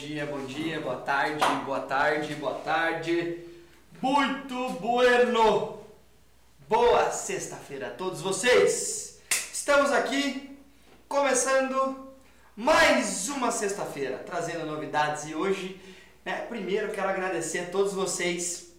dia, 0.00 0.24
bom 0.24 0.46
dia, 0.46 0.80
boa 0.80 0.96
tarde, 0.96 1.44
boa 1.66 1.80
tarde, 1.80 2.34
boa 2.36 2.54
tarde. 2.54 3.38
Muito 4.00 4.70
bueno! 4.80 5.78
Boa 6.66 7.10
sexta-feira 7.10 7.88
a 7.88 7.90
todos 7.90 8.22
vocês! 8.22 9.20
Estamos 9.52 9.92
aqui 9.92 10.58
começando 11.06 12.08
mais 12.56 13.28
uma 13.28 13.50
sexta-feira, 13.50 14.16
trazendo 14.24 14.64
novidades 14.64 15.28
e 15.28 15.34
hoje, 15.34 15.78
né, 16.24 16.46
primeiro 16.48 16.92
quero 16.92 17.10
agradecer 17.10 17.58
a 17.58 17.66
todos 17.66 17.92
vocês. 17.92 18.72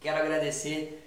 Quero 0.00 0.18
agradecer 0.18 1.04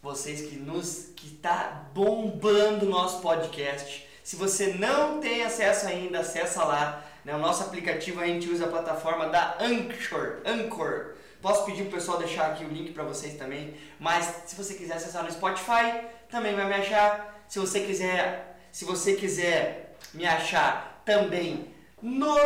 vocês 0.00 0.40
que 0.42 0.54
nos 0.54 1.08
que 1.16 1.30
tá 1.30 1.88
bombando 1.92 2.86
o 2.86 2.90
nosso 2.90 3.20
podcast. 3.20 4.06
Se 4.22 4.36
você 4.36 4.74
não 4.74 5.18
tem 5.18 5.42
acesso 5.42 5.88
ainda, 5.88 6.20
acessa 6.20 6.62
lá 6.62 7.11
né? 7.24 7.34
O 7.34 7.38
nosso 7.38 7.62
aplicativo 7.62 8.20
a 8.20 8.26
gente 8.26 8.48
usa 8.48 8.64
a 8.64 8.68
plataforma 8.68 9.28
da 9.28 9.56
Anchor. 9.60 10.38
Anchor. 10.44 11.14
Posso 11.40 11.64
pedir 11.64 11.82
pro 11.84 11.98
pessoal 11.98 12.18
deixar 12.18 12.52
aqui 12.52 12.64
o 12.64 12.68
link 12.68 12.92
para 12.92 13.02
vocês 13.02 13.34
também. 13.34 13.74
Mas 13.98 14.44
se 14.46 14.54
você 14.54 14.74
quiser 14.74 14.94
acessar 14.94 15.24
no 15.24 15.32
Spotify, 15.32 16.06
também 16.30 16.54
vai 16.54 16.66
me 16.66 16.74
achar. 16.74 17.44
Se 17.48 17.58
você 17.58 17.80
quiser, 17.80 18.58
se 18.70 18.84
você 18.84 19.14
quiser 19.14 19.96
me 20.14 20.24
achar 20.24 21.02
também 21.04 21.74
no 22.00 22.36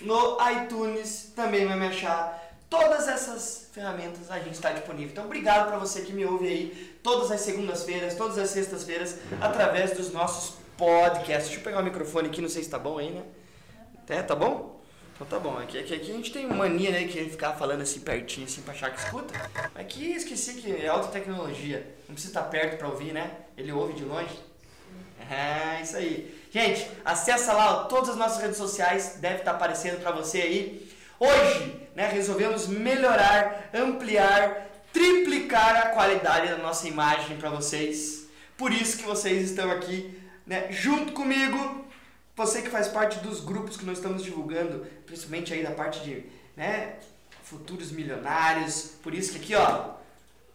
no 0.00 0.36
iTunes, 0.50 1.32
também 1.36 1.66
vai 1.66 1.78
me 1.78 1.86
achar. 1.86 2.40
Todas 2.68 3.06
essas 3.06 3.68
ferramentas 3.72 4.30
a 4.30 4.38
gente 4.38 4.54
está 4.54 4.72
disponível. 4.72 5.10
Então, 5.12 5.24
obrigado 5.26 5.68
para 5.68 5.78
você 5.78 6.00
que 6.00 6.12
me 6.12 6.24
ouve 6.24 6.48
aí 6.48 6.98
todas 7.02 7.30
as 7.30 7.40
segundas-feiras, 7.42 8.14
todas 8.14 8.38
as 8.38 8.50
sextas-feiras, 8.50 9.18
através 9.40 9.96
dos 9.96 10.10
nossos 10.10 10.56
podcasts. 10.76 11.48
Deixa 11.48 11.60
eu 11.60 11.64
pegar 11.64 11.80
o 11.80 11.84
microfone 11.84 12.28
aqui, 12.28 12.40
não 12.40 12.48
sei 12.48 12.62
se 12.62 12.68
está 12.68 12.78
bom 12.78 12.98
aí, 12.98 13.10
né? 13.10 13.22
É, 14.08 14.22
tá 14.22 14.34
bom? 14.34 14.80
Então 15.14 15.26
tá 15.26 15.38
bom. 15.38 15.58
Aqui, 15.58 15.78
aqui, 15.78 15.94
aqui 15.94 16.10
a 16.10 16.14
gente 16.14 16.32
tem 16.32 16.46
mania, 16.46 16.90
né, 16.90 17.04
que 17.04 17.24
ficar 17.30 17.52
falando 17.52 17.82
assim 17.82 18.00
pertinho, 18.00 18.46
assim, 18.46 18.62
pra 18.62 18.72
achar 18.72 18.90
que 18.90 19.00
escuta. 19.00 19.32
Aqui 19.74 20.12
esqueci 20.12 20.54
que 20.54 20.70
é 20.70 20.88
alta 20.88 21.08
tecnologia. 21.08 21.86
Não 22.08 22.14
precisa 22.14 22.32
estar 22.32 22.48
perto 22.48 22.78
pra 22.78 22.88
ouvir, 22.88 23.12
né? 23.12 23.30
Ele 23.56 23.70
ouve 23.72 23.94
de 23.94 24.04
longe. 24.04 24.38
É, 25.30 25.80
isso 25.80 25.96
aí. 25.96 26.42
Gente, 26.50 26.90
acessa 27.04 27.52
lá 27.52 27.84
todas 27.84 28.10
as 28.10 28.16
nossas 28.16 28.42
redes 28.42 28.56
sociais, 28.56 29.18
deve 29.20 29.38
estar 29.38 29.52
aparecendo 29.52 30.00
pra 30.00 30.10
você 30.10 30.40
aí. 30.42 30.92
Hoje, 31.18 31.88
né, 31.94 32.08
resolvemos 32.08 32.66
melhorar, 32.66 33.70
ampliar, 33.72 34.68
triplicar 34.92 35.76
a 35.76 35.88
qualidade 35.90 36.48
da 36.48 36.58
nossa 36.58 36.88
imagem 36.88 37.36
para 37.36 37.48
vocês. 37.50 38.26
Por 38.56 38.72
isso 38.72 38.98
que 38.98 39.04
vocês 39.04 39.50
estão 39.50 39.70
aqui, 39.70 40.18
né, 40.46 40.66
junto 40.70 41.12
comigo 41.12 41.81
você 42.34 42.62
que 42.62 42.70
faz 42.70 42.88
parte 42.88 43.18
dos 43.18 43.40
grupos 43.40 43.76
que 43.76 43.84
nós 43.84 43.98
estamos 43.98 44.22
divulgando, 44.22 44.86
principalmente 45.04 45.52
aí 45.52 45.62
da 45.62 45.72
parte 45.72 46.00
de 46.00 46.24
né, 46.56 46.96
futuros 47.42 47.90
milionários. 47.90 48.94
Por 49.02 49.14
isso 49.14 49.32
que 49.32 49.38
aqui, 49.38 49.54
ó, 49.54 49.94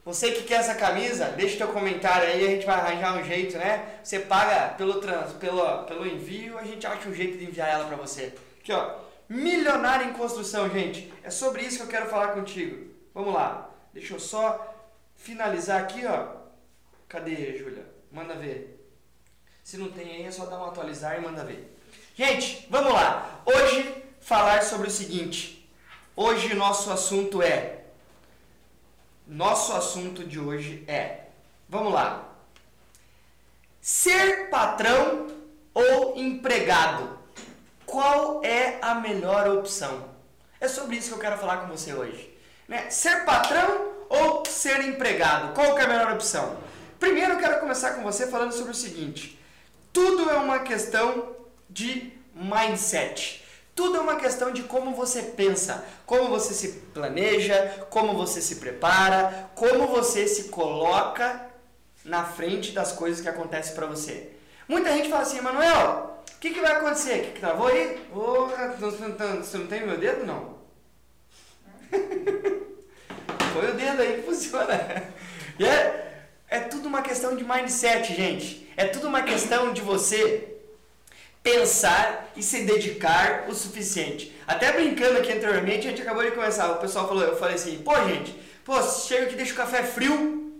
você 0.03 0.31
que 0.31 0.43
quer 0.43 0.61
essa 0.61 0.73
camisa, 0.73 1.25
deixa 1.29 1.57
teu 1.57 1.67
comentário 1.67 2.27
aí, 2.27 2.47
a 2.47 2.49
gente 2.51 2.65
vai 2.65 2.75
arranjar 2.75 3.19
um 3.19 3.23
jeito, 3.23 3.57
né? 3.57 3.99
Você 4.01 4.19
paga 4.19 4.73
pelo, 4.75 5.01
trans, 5.01 5.33
pelo, 5.33 5.83
pelo 5.83 6.07
envio, 6.07 6.57
a 6.57 6.63
gente 6.63 6.87
acha 6.87 7.07
um 7.09 7.13
jeito 7.13 7.37
de 7.37 7.45
enviar 7.45 7.69
ela 7.69 7.85
para 7.85 7.97
você. 7.97 8.33
Aqui, 8.59 8.71
ó, 8.71 8.95
milionário 9.29 10.09
em 10.09 10.13
construção, 10.13 10.69
gente. 10.69 11.13
É 11.23 11.29
sobre 11.29 11.61
isso 11.61 11.77
que 11.77 11.83
eu 11.83 11.89
quero 11.89 12.09
falar 12.09 12.29
contigo. 12.29 12.91
Vamos 13.13 13.33
lá. 13.33 13.69
Deixa 13.93 14.13
eu 14.13 14.19
só 14.19 14.75
finalizar 15.15 15.81
aqui, 15.81 16.05
ó. 16.05 16.37
Cadê, 17.09 17.57
Júlia? 17.57 17.85
Manda 18.11 18.35
ver. 18.35 18.76
Se 19.67 19.75
não 19.75 19.91
tem 19.91 20.09
aí, 20.09 20.23
é 20.23 20.31
só 20.31 20.45
dar 20.45 20.59
um 20.59 20.65
atualizar 20.67 21.17
e 21.17 21.21
manda 21.21 21.43
ver. 21.43 21.77
Gente, 22.15 22.65
vamos 22.69 22.93
lá. 22.93 23.41
Hoje 23.45 24.01
falar 24.21 24.63
sobre 24.63 24.87
o 24.87 24.89
seguinte. 24.89 25.69
Hoje 26.15 26.53
nosso 26.53 26.89
assunto 26.89 27.41
é 27.41 27.81
nosso 29.27 29.73
assunto 29.73 30.23
de 30.23 30.39
hoje 30.39 30.85
é 30.87 31.25
Vamos 31.67 31.91
lá. 31.91 32.29
Ser 33.81 34.49
patrão 34.49 35.27
ou 35.73 36.17
empregado? 36.17 37.19
Qual 37.85 38.41
é 38.45 38.79
a 38.81 38.95
melhor 38.95 39.49
opção? 39.49 40.11
É 40.61 40.69
sobre 40.69 40.95
isso 40.95 41.09
que 41.09 41.15
eu 41.15 41.19
quero 41.19 41.37
falar 41.37 41.57
com 41.57 41.67
você 41.67 41.93
hoje. 41.93 42.33
Né? 42.69 42.89
Ser 42.89 43.25
patrão 43.25 43.91
ou 44.07 44.45
ser 44.45 44.79
empregado? 44.87 45.53
Qual 45.53 45.77
é 45.77 45.83
a 45.83 45.87
melhor 45.89 46.13
opção? 46.13 46.57
Primeiro 46.97 47.33
eu 47.33 47.39
quero 47.39 47.59
começar 47.59 47.95
com 47.95 48.03
você 48.03 48.27
falando 48.27 48.53
sobre 48.53 48.71
o 48.71 48.73
seguinte. 48.73 49.37
Tudo 49.97 50.29
é 50.29 50.35
uma 50.35 50.59
questão 50.59 51.35
de 51.67 52.13
mindset. 52.31 53.43
Tudo 53.73 53.97
é 53.97 53.99
uma 53.99 54.17
questão 54.17 54.51
de 54.51 54.61
como 54.61 54.93
você 54.93 55.23
pensa, 55.23 55.83
como 56.05 56.29
você 56.29 56.53
se 56.53 56.67
planeja, 56.93 57.87
como 57.89 58.13
você 58.13 58.39
se 58.39 58.57
prepara, 58.57 59.49
como 59.55 59.87
você 59.87 60.27
se 60.27 60.49
coloca 60.49 61.49
na 62.05 62.23
frente 62.23 62.73
das 62.73 62.91
coisas 62.91 63.21
que 63.21 63.27
acontecem 63.27 63.73
para 63.73 63.87
você. 63.87 64.33
Muita 64.67 64.91
gente 64.91 65.09
fala 65.09 65.23
assim, 65.23 65.41
Manuel, 65.41 66.21
o 66.31 66.39
que, 66.39 66.53
que 66.53 66.61
vai 66.61 66.73
acontecer? 66.73 67.17
O 67.17 67.23
que, 67.23 67.31
que 67.31 67.39
travou 67.39 67.65
aí? 67.65 67.99
Porra, 68.13 68.75
você 68.79 69.57
não 69.57 69.65
tem 69.65 69.83
meu 69.83 69.97
dedo, 69.97 70.27
não? 70.27 70.57
Foi 73.51 73.71
o 73.71 73.73
dedo 73.73 73.99
aí 73.99 74.17
que 74.17 74.27
funciona. 74.27 74.77
E 75.59 76.06
é, 76.49 76.59
tudo 76.61 76.87
uma 76.87 77.01
questão 77.01 77.35
de 77.35 77.43
mindset, 77.43 78.15
gente. 78.15 78.67
É 78.77 78.85
tudo 78.85 79.07
uma 79.07 79.21
questão 79.23 79.73
de 79.73 79.81
você 79.81 80.55
pensar 81.43 82.31
e 82.35 82.43
se 82.43 82.63
dedicar 82.63 83.45
o 83.49 83.55
suficiente. 83.55 84.33
Até 84.45 84.71
brincando 84.71 85.17
aqui 85.17 85.31
anteriormente, 85.31 85.87
a 85.87 85.89
gente 85.89 86.01
acabou 86.01 86.23
de 86.23 86.31
começar. 86.31 86.71
O 86.71 86.77
pessoal 86.77 87.07
falou, 87.07 87.23
eu 87.23 87.37
falei 87.37 87.55
assim, 87.55 87.79
pô 87.79 87.93
gente, 88.07 88.35
pô, 88.63 88.81
chega 88.81 89.25
aqui 89.25 89.35
deixa 89.35 89.53
o 89.53 89.57
café 89.57 89.83
frio. 89.83 90.53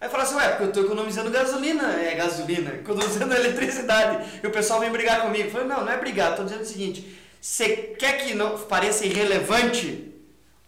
Aí 0.00 0.08
fala 0.08 0.24
assim, 0.24 0.34
ué, 0.34 0.48
porque 0.48 0.64
eu 0.64 0.72
tô 0.72 0.80
economizando 0.80 1.30
gasolina, 1.30 2.00
é 2.00 2.14
gasolina, 2.14 2.74
economizando 2.74 3.34
eletricidade. 3.34 4.40
E 4.42 4.46
o 4.46 4.50
pessoal 4.50 4.80
vem 4.80 4.90
brigar 4.90 5.22
comigo. 5.22 5.44
Eu 5.44 5.50
falei, 5.50 5.66
não, 5.68 5.84
não 5.84 5.92
é 5.92 5.96
brigar, 5.96 6.34
tô 6.34 6.44
dizendo 6.44 6.62
o 6.62 6.66
seguinte, 6.66 7.18
você 7.40 7.94
quer 7.98 8.18
que 8.18 8.34
não 8.34 8.58
pareça 8.58 9.06
irrelevante 9.06 10.12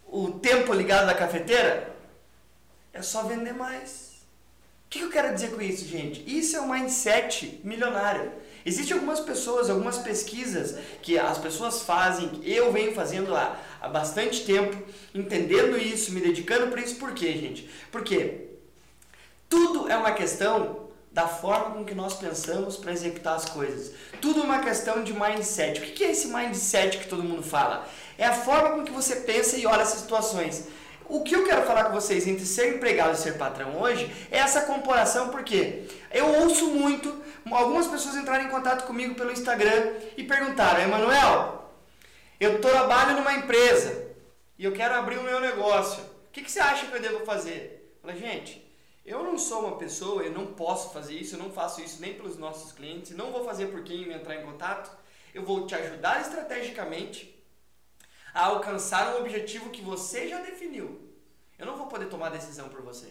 o 0.07 0.31
tempo 0.31 0.73
ligado 0.73 1.05
da 1.05 1.13
cafeteira? 1.13 1.94
É 2.95 3.01
só 3.01 3.23
vender 3.23 3.53
mais. 3.53 4.15
O 4.85 4.89
que 4.89 5.01
eu 5.01 5.09
quero 5.09 5.33
dizer 5.33 5.51
com 5.51 5.61
isso, 5.61 5.85
gente? 5.85 6.23
Isso 6.25 6.55
é 6.55 6.61
um 6.61 6.71
mindset 6.71 7.59
milionário. 7.61 8.31
Existem 8.65 8.93
algumas 8.93 9.19
pessoas, 9.19 9.69
algumas 9.69 9.97
pesquisas 9.97 10.77
que 11.01 11.19
as 11.19 11.37
pessoas 11.37 11.81
fazem, 11.81 12.39
eu 12.45 12.71
venho 12.71 12.95
fazendo 12.95 13.35
há, 13.35 13.59
há 13.81 13.89
bastante 13.89 14.45
tempo, 14.45 14.81
entendendo 15.13 15.77
isso, 15.77 16.13
me 16.13 16.21
dedicando 16.21 16.71
para 16.71 16.79
isso. 16.79 16.95
Por 16.95 17.13
quê, 17.13 17.33
gente? 17.33 17.69
Porque 17.91 18.47
tudo 19.49 19.89
é 19.89 19.97
uma 19.97 20.13
questão 20.13 20.85
da 21.11 21.27
forma 21.27 21.75
com 21.75 21.83
que 21.83 21.93
nós 21.93 22.13
pensamos 22.13 22.77
para 22.77 22.93
executar 22.93 23.35
as 23.35 23.45
coisas. 23.45 23.91
Tudo 24.21 24.39
é 24.39 24.43
uma 24.43 24.59
questão 24.59 25.03
de 25.03 25.11
mindset. 25.11 25.81
O 25.81 25.83
que 25.83 26.05
é 26.05 26.11
esse 26.11 26.29
mindset 26.29 26.97
que 26.97 27.07
todo 27.09 27.21
mundo 27.21 27.43
fala? 27.43 27.85
É 28.17 28.25
a 28.25 28.33
forma 28.33 28.69
com 28.69 28.85
que 28.85 28.91
você 28.93 29.17
pensa 29.17 29.57
e 29.57 29.65
olha 29.65 29.83
as 29.83 29.89
situações. 29.89 30.69
O 31.07 31.21
que 31.21 31.35
eu 31.35 31.45
quero 31.45 31.63
falar 31.63 31.85
com 31.85 31.93
vocês 31.93 32.27
entre 32.27 32.45
ser 32.45 32.75
empregado 32.75 33.13
e 33.13 33.17
ser 33.17 33.37
patrão 33.37 33.79
hoje 33.79 34.11
é 34.31 34.39
essa 34.39 34.61
comparação, 34.61 35.29
porque 35.29 35.83
eu 36.11 36.25
ouço 36.41 36.67
muito 36.67 37.23
algumas 37.51 37.87
pessoas 37.87 38.15
entrarem 38.15 38.47
em 38.47 38.49
contato 38.49 38.87
comigo 38.87 39.13
pelo 39.13 39.31
Instagram 39.31 39.93
e 40.17 40.23
perguntaram: 40.23 40.81
Emanuel, 40.81 41.71
eu 42.39 42.59
trabalho 42.59 43.17
numa 43.17 43.33
empresa 43.33 44.07
e 44.57 44.65
eu 44.65 44.71
quero 44.71 44.95
abrir 44.95 45.17
o 45.17 45.23
meu 45.23 45.39
negócio. 45.39 46.03
O 46.03 46.31
que, 46.31 46.41
que 46.41 46.51
você 46.51 46.59
acha 46.59 46.87
que 46.87 46.95
eu 46.95 47.01
devo 47.01 47.23
fazer? 47.23 47.95
Eu 48.03 48.09
falei, 48.09 48.17
gente, 48.17 48.65
eu 49.05 49.23
não 49.23 49.37
sou 49.37 49.67
uma 49.67 49.77
pessoa, 49.77 50.23
eu 50.23 50.31
não 50.31 50.47
posso 50.47 50.91
fazer 50.91 51.13
isso, 51.13 51.35
eu 51.35 51.39
não 51.39 51.51
faço 51.51 51.81
isso 51.81 52.01
nem 52.01 52.15
pelos 52.15 52.37
nossos 52.37 52.71
clientes, 52.71 53.15
não 53.15 53.31
vou 53.31 53.45
fazer 53.45 53.67
por 53.67 53.83
quem 53.83 54.11
entrar 54.11 54.35
em 54.35 54.45
contato. 54.45 54.91
Eu 55.33 55.43
vou 55.43 55.67
te 55.67 55.75
ajudar 55.75 56.21
estrategicamente 56.21 57.34
a 58.35 58.47
alcançar 58.47 59.15
um 59.15 59.21
objetivo 59.21 59.69
que 59.69 59.81
você 59.81 60.27
já 60.27 60.41
definiu. 60.41 61.09
Eu 61.57 61.65
não 61.65 61.77
vou 61.77 61.87
poder 61.87 62.07
tomar 62.07 62.29
decisão 62.29 62.67
por 62.67 62.81
você. 62.81 63.07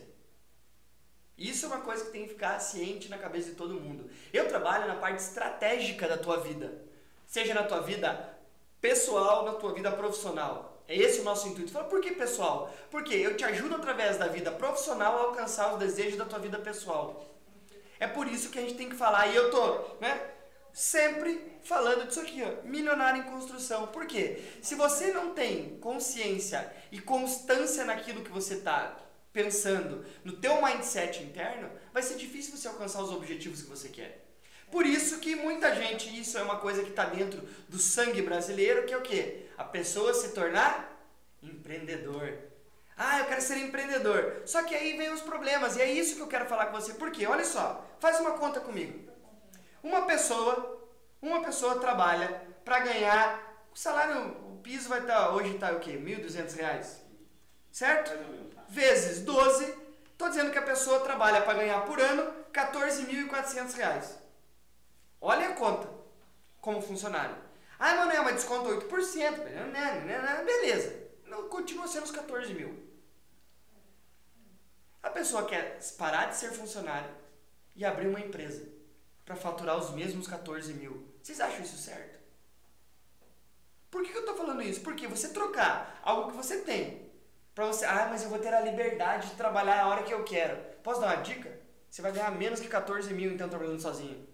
Isso 1.37 1.65
é 1.65 1.69
uma 1.69 1.81
coisa 1.81 2.05
que 2.05 2.11
tem 2.13 2.25
que 2.25 2.35
ficar 2.35 2.61
ciente 2.61 3.09
na 3.09 3.17
cabeça 3.17 3.49
de 3.49 3.57
todo 3.57 3.81
mundo. 3.81 4.11
Eu 4.35 4.47
trabalho 4.47 4.87
na 4.87 4.97
parte 4.97 5.23
estratégica 5.23 6.07
da 6.07 6.19
tua 6.19 6.41
vida, 6.41 6.85
seja 7.27 7.55
na 7.55 7.63
tua 7.63 7.81
vida 7.81 8.37
pessoal, 8.83 9.47
na 9.47 9.55
tua 9.55 9.73
vida 9.73 9.91
profissional. 9.91 10.83
É 10.87 10.95
esse 10.95 11.21
o 11.21 11.25
nosso 11.25 11.49
intuito. 11.49 11.73
Fala, 11.73 11.87
por 11.87 12.03
que 12.03 12.13
pessoal? 12.13 12.71
Porque 12.91 13.15
eu 13.15 13.35
te 13.35 13.45
ajudo 13.45 13.77
através 13.77 14.19
da 14.19 14.27
vida 14.27 14.53
profissional 14.53 15.17
a 15.17 15.23
alcançar 15.23 15.73
os 15.73 15.79
desejos 15.79 16.19
da 16.19 16.27
tua 16.27 16.39
vida 16.39 16.59
pessoal. 16.59 17.25
É 17.99 18.07
por 18.07 18.29
isso 18.29 18.51
que 18.51 18.59
a 18.59 18.63
gente 18.63 18.75
tem 18.75 18.91
que 18.91 18.95
falar. 18.95 19.29
E 19.29 19.35
eu 19.35 19.51
tô, 19.51 19.97
né? 20.01 20.34
Sempre 20.75 21.41
falando 21.63 22.07
disso 22.09 22.21
aqui, 22.21 22.43
ó, 22.43 22.67
milionário 22.67 23.23
em 23.23 23.31
construção. 23.31 23.87
Por 23.87 24.07
quê? 24.07 24.43
Se 24.61 24.75
você 24.75 25.13
não 25.13 25.33
tem 25.33 25.79
consciência 25.79 26.71
e 26.91 27.01
constância 27.01 27.85
naquilo 27.85 28.25
que 28.25 28.31
você 28.31 28.55
está 28.55 28.99
pensando, 29.33 30.05
no 30.25 30.33
teu 30.33 30.61
mindset 30.61 31.23
interno, 31.23 31.71
vai 31.93 32.03
ser 32.03 32.17
difícil 32.17 32.57
você 32.57 32.67
alcançar 32.67 33.01
os 33.03 33.13
objetivos 33.13 33.63
que 33.63 33.71
você 33.71 33.89
quer. 33.89 34.27
Por 34.71 34.85
isso 34.85 35.21
que 35.21 35.37
muita 35.37 35.73
gente, 35.77 36.21
isso 36.21 36.37
é 36.37 36.43
uma 36.43 36.59
coisa 36.59 36.83
que 36.83 36.91
está 36.91 37.05
dentro 37.05 37.49
do 37.69 37.79
sangue 37.79 38.21
brasileiro, 38.23 38.85
que 38.85 38.93
é 38.93 38.99
o 38.99 39.03
quê? 39.03 39.47
A 39.57 39.63
pessoa 39.63 40.13
se 40.13 40.31
tornar 40.31 40.91
empreendedor. 41.41 42.37
Ah, 42.97 43.21
eu 43.21 43.27
quero 43.27 43.41
ser 43.41 43.59
empreendedor. 43.59 44.43
Só 44.45 44.65
que 44.65 44.75
aí 44.75 44.97
vem 44.97 45.13
os 45.13 45.21
problemas, 45.21 45.77
e 45.77 45.83
é 45.83 45.91
isso 45.91 46.17
que 46.17 46.23
eu 46.23 46.27
quero 46.27 46.47
falar 46.47 46.67
com 46.67 46.81
você. 46.81 46.95
Por 46.95 47.13
quê? 47.13 47.27
Olha 47.27 47.45
só, 47.45 47.85
faz 48.01 48.19
uma 48.19 48.33
conta 48.33 48.59
comigo. 48.61 49.14
Uma 49.85 50.07
pessoa, 50.07 50.81
uma 51.21 51.45
pessoa 51.45 51.79
trabalha 51.79 52.43
para 52.65 52.79
ganhar, 52.79 53.67
o 53.71 53.77
salário, 53.77 54.29
o 54.51 54.59
piso 54.63 54.89
vai 54.89 55.01
estar, 55.01 55.27
tá, 55.27 55.31
hoje 55.33 55.57
está 55.57 55.73
o 55.73 55.79
quê? 55.79 55.91
R$ 55.91 56.23
1.200, 56.23 57.01
certo? 57.71 58.11
Vezes 58.67 59.21
12, 59.21 59.77
estou 60.11 60.31
dizendo 60.31 60.51
que 60.51 60.57
a 60.57 60.63
pessoa 60.63 61.01
trabalha 61.01 61.43
para 61.43 61.59
ganhar 61.59 61.85
por 61.85 62.01
ano 62.01 62.23
R$ 62.23 62.51
14.400. 62.55 64.17
Olha 65.21 65.51
a 65.51 65.53
conta 65.53 65.87
como 66.63 66.81
funcionário. 66.81 67.37
Ah, 67.79 67.95
Manuel, 67.95 68.25
mas 68.25 68.37
desconta 68.37 68.71
8%. 68.71 70.47
Beleza. 70.47 70.97
Não, 71.27 71.47
continua 71.51 71.87
sendo 71.87 72.05
os 72.05 72.11
14 72.11 72.55
mil. 72.55 72.89
A 75.03 75.11
pessoa 75.11 75.45
quer 75.45 75.79
parar 75.99 76.31
de 76.31 76.37
ser 76.37 76.53
funcionário 76.53 77.11
e 77.77 77.85
abrir 77.85 78.09
uma 78.09 78.21
empresa 78.21 78.74
para 79.25 79.37
faturar 79.37 79.77
os 79.79 79.91
mesmos 79.91 80.27
14 80.27 80.75
mil. 80.75 81.07
Vocês 81.23 81.41
acham 81.41 81.63
isso 81.63 81.79
certo? 81.79 82.19
Por 83.91 84.03
que, 84.03 84.13
eu 84.13 84.21
estou 84.21 84.37
falando 84.37 84.63
isso? 84.63 84.81
Porque 84.81 85.07
você 85.07 85.29
trocar 85.29 86.01
algo 86.03 86.31
que 86.31 86.37
você 86.37 86.63
tem 86.63 87.11
para 87.55 87.67
você, 87.67 87.85
ah, 87.85 88.09
mas 88.11 88.25
eu 88.25 88.29
vou 88.29 88.41
ter 88.41 88.53
a 88.53 88.61
liberdade 88.61 89.31
de 89.31 89.37
trabalhar 89.37 89.81
a 89.81 89.89
hora 89.89 90.03
que 90.03 90.13
eu 90.13 90.25
quero. 90.25 90.57
Posso 90.83 91.01
dar 91.01 91.15
uma 91.15 91.23
dica? 91.23 91.61
Você 91.89 92.03
vai 92.03 92.11
ganhar 92.11 92.33
menos 92.33 92.59
que 92.59 92.67
14 92.67 93.15
mil 93.15 93.33
então 93.33 93.49
trabalhando 93.49 93.81
sozinho. 93.81 94.27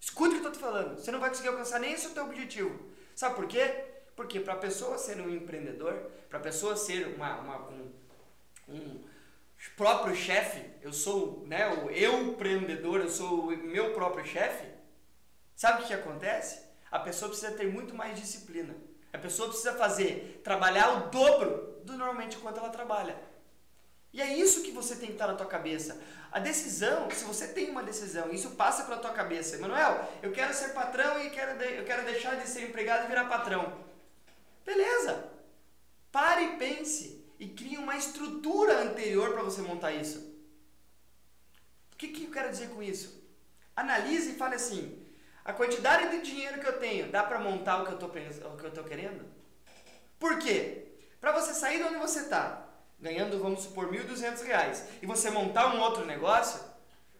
Escuta 0.00 0.30
o 0.30 0.40
que 0.40 0.46
eu 0.46 0.50
estou 0.50 0.52
te 0.52 0.58
falando. 0.58 0.98
Você 0.98 1.10
não 1.10 1.20
vai 1.20 1.28
conseguir 1.28 1.48
alcançar 1.48 1.78
nem 1.78 1.92
esse 1.92 2.06
o 2.06 2.14
teu 2.14 2.24
objetivo. 2.24 2.80
Sabe 3.14 3.34
por 3.34 3.46
quê? 3.46 3.84
Porque 4.16 4.40
para 4.40 4.54
a 4.54 4.56
pessoa 4.56 4.96
ser 4.96 5.20
um 5.20 5.28
empreendedor, 5.28 6.10
para 6.30 6.38
a 6.38 6.42
pessoa 6.42 6.74
ser 6.74 7.14
uma, 7.14 7.38
uma 7.40 7.68
um, 7.68 7.92
um 8.70 9.04
próprio 9.80 10.14
chefe, 10.14 10.62
eu 10.82 10.92
sou 10.92 11.42
né, 11.46 11.66
o 11.66 11.88
eu 11.88 12.20
empreendedor, 12.20 13.00
eu 13.00 13.08
sou 13.08 13.48
o 13.48 13.56
meu 13.56 13.94
próprio 13.94 14.26
chefe, 14.26 14.66
sabe 15.56 15.82
o 15.82 15.86
que 15.86 15.94
acontece? 15.94 16.60
A 16.90 16.98
pessoa 16.98 17.30
precisa 17.30 17.52
ter 17.52 17.66
muito 17.66 17.94
mais 17.94 18.20
disciplina. 18.20 18.76
A 19.10 19.16
pessoa 19.16 19.48
precisa 19.48 19.72
fazer, 19.72 20.42
trabalhar 20.44 20.90
o 20.90 21.08
dobro 21.08 21.80
do 21.82 21.94
normalmente 21.94 22.36
quanto 22.36 22.58
ela 22.58 22.68
trabalha. 22.68 23.16
E 24.12 24.20
é 24.20 24.34
isso 24.34 24.62
que 24.62 24.70
você 24.70 24.96
tem 24.96 25.06
que 25.06 25.12
estar 25.14 25.28
na 25.28 25.34
tua 25.34 25.46
cabeça. 25.46 25.98
A 26.30 26.38
decisão, 26.38 27.10
se 27.10 27.24
você 27.24 27.48
tem 27.48 27.70
uma 27.70 27.82
decisão, 27.82 28.30
isso 28.30 28.50
passa 28.50 28.84
pela 28.84 28.98
tua 28.98 29.12
cabeça. 29.12 29.56
Emanuel, 29.56 30.06
eu 30.22 30.30
quero 30.30 30.52
ser 30.52 30.74
patrão 30.74 31.18
e 31.24 31.30
quero 31.30 31.52
eu 31.62 31.86
quero 31.86 32.04
deixar 32.04 32.36
de 32.36 32.46
ser 32.46 32.64
empregado 32.64 33.04
e 33.04 33.08
virar 33.08 33.30
patrão. 33.30 33.78
Beleza. 34.62 35.24
Pare 36.12 36.44
e 36.44 36.56
pense 36.58 37.19
e 37.40 37.48
crie 37.48 37.78
uma 37.78 37.96
estrutura 37.96 38.82
anterior 38.82 39.32
para 39.32 39.42
você 39.42 39.62
montar 39.62 39.92
isso. 39.92 40.18
O 41.92 41.96
que, 41.96 42.08
que 42.08 42.24
eu 42.24 42.30
quero 42.30 42.50
dizer 42.50 42.68
com 42.68 42.82
isso? 42.82 43.24
Analise 43.74 44.32
e 44.32 44.34
fale 44.34 44.56
assim: 44.56 45.02
a 45.42 45.52
quantidade 45.54 46.10
de 46.10 46.22
dinheiro 46.22 46.60
que 46.60 46.66
eu 46.66 46.78
tenho 46.78 47.10
dá 47.10 47.22
para 47.22 47.38
montar 47.38 47.82
o 47.82 47.86
que 47.86 47.92
eu 47.92 48.68
estou 48.68 48.84
querendo? 48.84 49.24
Por 50.18 50.38
quê? 50.38 50.88
Para 51.18 51.32
você 51.32 51.54
sair 51.54 51.78
de 51.78 51.84
onde 51.84 51.96
você 51.96 52.20
está, 52.20 52.68
ganhando, 52.98 53.40
vamos 53.40 53.62
supor, 53.62 53.90
R$ 53.90 54.04
1.200 54.04 54.82
e 55.00 55.06
você 55.06 55.30
montar 55.30 55.74
um 55.74 55.80
outro 55.80 56.04
negócio, 56.04 56.60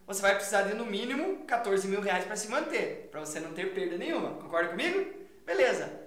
você 0.05 0.21
vai 0.21 0.35
precisar 0.35 0.63
de 0.63 0.75
no 0.75 0.85
mínimo 0.85 1.45
14 1.45 1.87
mil 1.87 2.01
reais 2.01 2.25
para 2.25 2.35
se 2.35 2.47
manter, 2.47 3.09
para 3.11 3.21
você 3.21 3.39
não 3.39 3.53
ter 3.53 3.73
perda 3.73 3.97
nenhuma. 3.97 4.35
Concorda 4.35 4.69
comigo? 4.69 5.13
Beleza. 5.45 5.99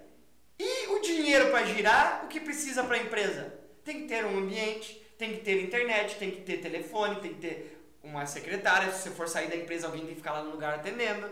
E 0.59 0.87
o 0.89 1.01
dinheiro 1.01 1.51
para 1.51 1.67
girar, 1.67 2.25
o 2.25 2.29
que 2.29 2.39
precisa 2.39 2.85
para 2.85 2.97
a 2.97 3.01
empresa? 3.01 3.64
Tem 3.85 4.03
que 4.03 4.09
ter 4.09 4.25
um 4.25 4.39
ambiente, 4.39 4.95
tem 5.19 5.37
que 5.37 5.45
ter 5.45 5.63
internet, 5.63 6.17
tem 6.17 6.31
que 6.31 6.43
ter 6.43 6.59
telefone, 6.59 7.21
tem 7.21 7.35
que 7.35 7.41
ter 7.41 7.89
uma 8.03 8.27
secretária. 8.27 8.93
Se 8.93 9.03
você 9.03 9.11
for 9.11 9.29
sair 9.29 9.49
da 9.49 9.57
empresa, 9.57 9.87
alguém 9.87 10.03
tem 10.03 10.11
que 10.11 10.17
ficar 10.17 10.33
lá 10.33 10.43
no 10.43 10.51
lugar 10.51 10.75
atendendo. 10.75 11.31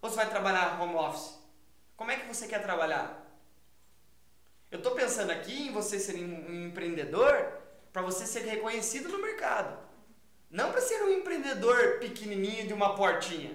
Ou 0.00 0.08
você 0.08 0.16
vai 0.16 0.28
trabalhar 0.28 0.80
home 0.80 0.94
office? 0.94 1.38
Como 1.96 2.10
é 2.10 2.16
que 2.16 2.26
você 2.26 2.46
quer 2.46 2.62
trabalhar? 2.62 3.26
Eu 4.70 4.78
estou 4.78 4.92
pensando 4.92 5.30
aqui 5.30 5.68
em 5.68 5.72
você 5.72 5.98
ser 5.98 6.14
um 6.14 6.66
empreendedor 6.66 7.52
para 7.92 8.02
você 8.02 8.26
ser 8.26 8.40
reconhecido 8.40 9.08
no 9.08 9.18
mercado. 9.18 9.76
Não 10.50 10.70
para 10.70 10.80
ser 10.80 11.02
um 11.02 11.10
empreendedor 11.10 11.98
pequenininho 11.98 12.66
de 12.66 12.72
uma 12.72 12.94
portinha. 12.94 13.54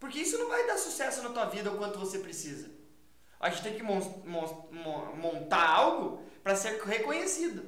Porque 0.00 0.18
isso 0.18 0.36
não 0.38 0.48
vai 0.48 0.66
dar 0.66 0.76
sucesso 0.76 1.22
na 1.22 1.30
tua 1.30 1.44
vida 1.46 1.70
o 1.70 1.78
quanto 1.78 1.98
você 1.98 2.18
precisa. 2.18 2.68
A 3.38 3.50
gente 3.50 3.62
tem 3.62 3.74
que 3.74 3.82
montar 5.12 5.68
algo 5.68 6.22
para 6.44 6.54
ser 6.54 6.80
reconhecido. 6.84 7.64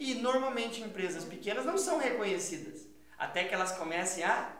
E 0.00 0.14
normalmente 0.14 0.80
empresas 0.80 1.24
pequenas 1.24 1.66
não 1.66 1.76
são 1.76 1.98
reconhecidas. 1.98 2.88
Até 3.18 3.44
que 3.44 3.54
elas 3.54 3.72
comecem 3.72 4.24
a 4.24 4.56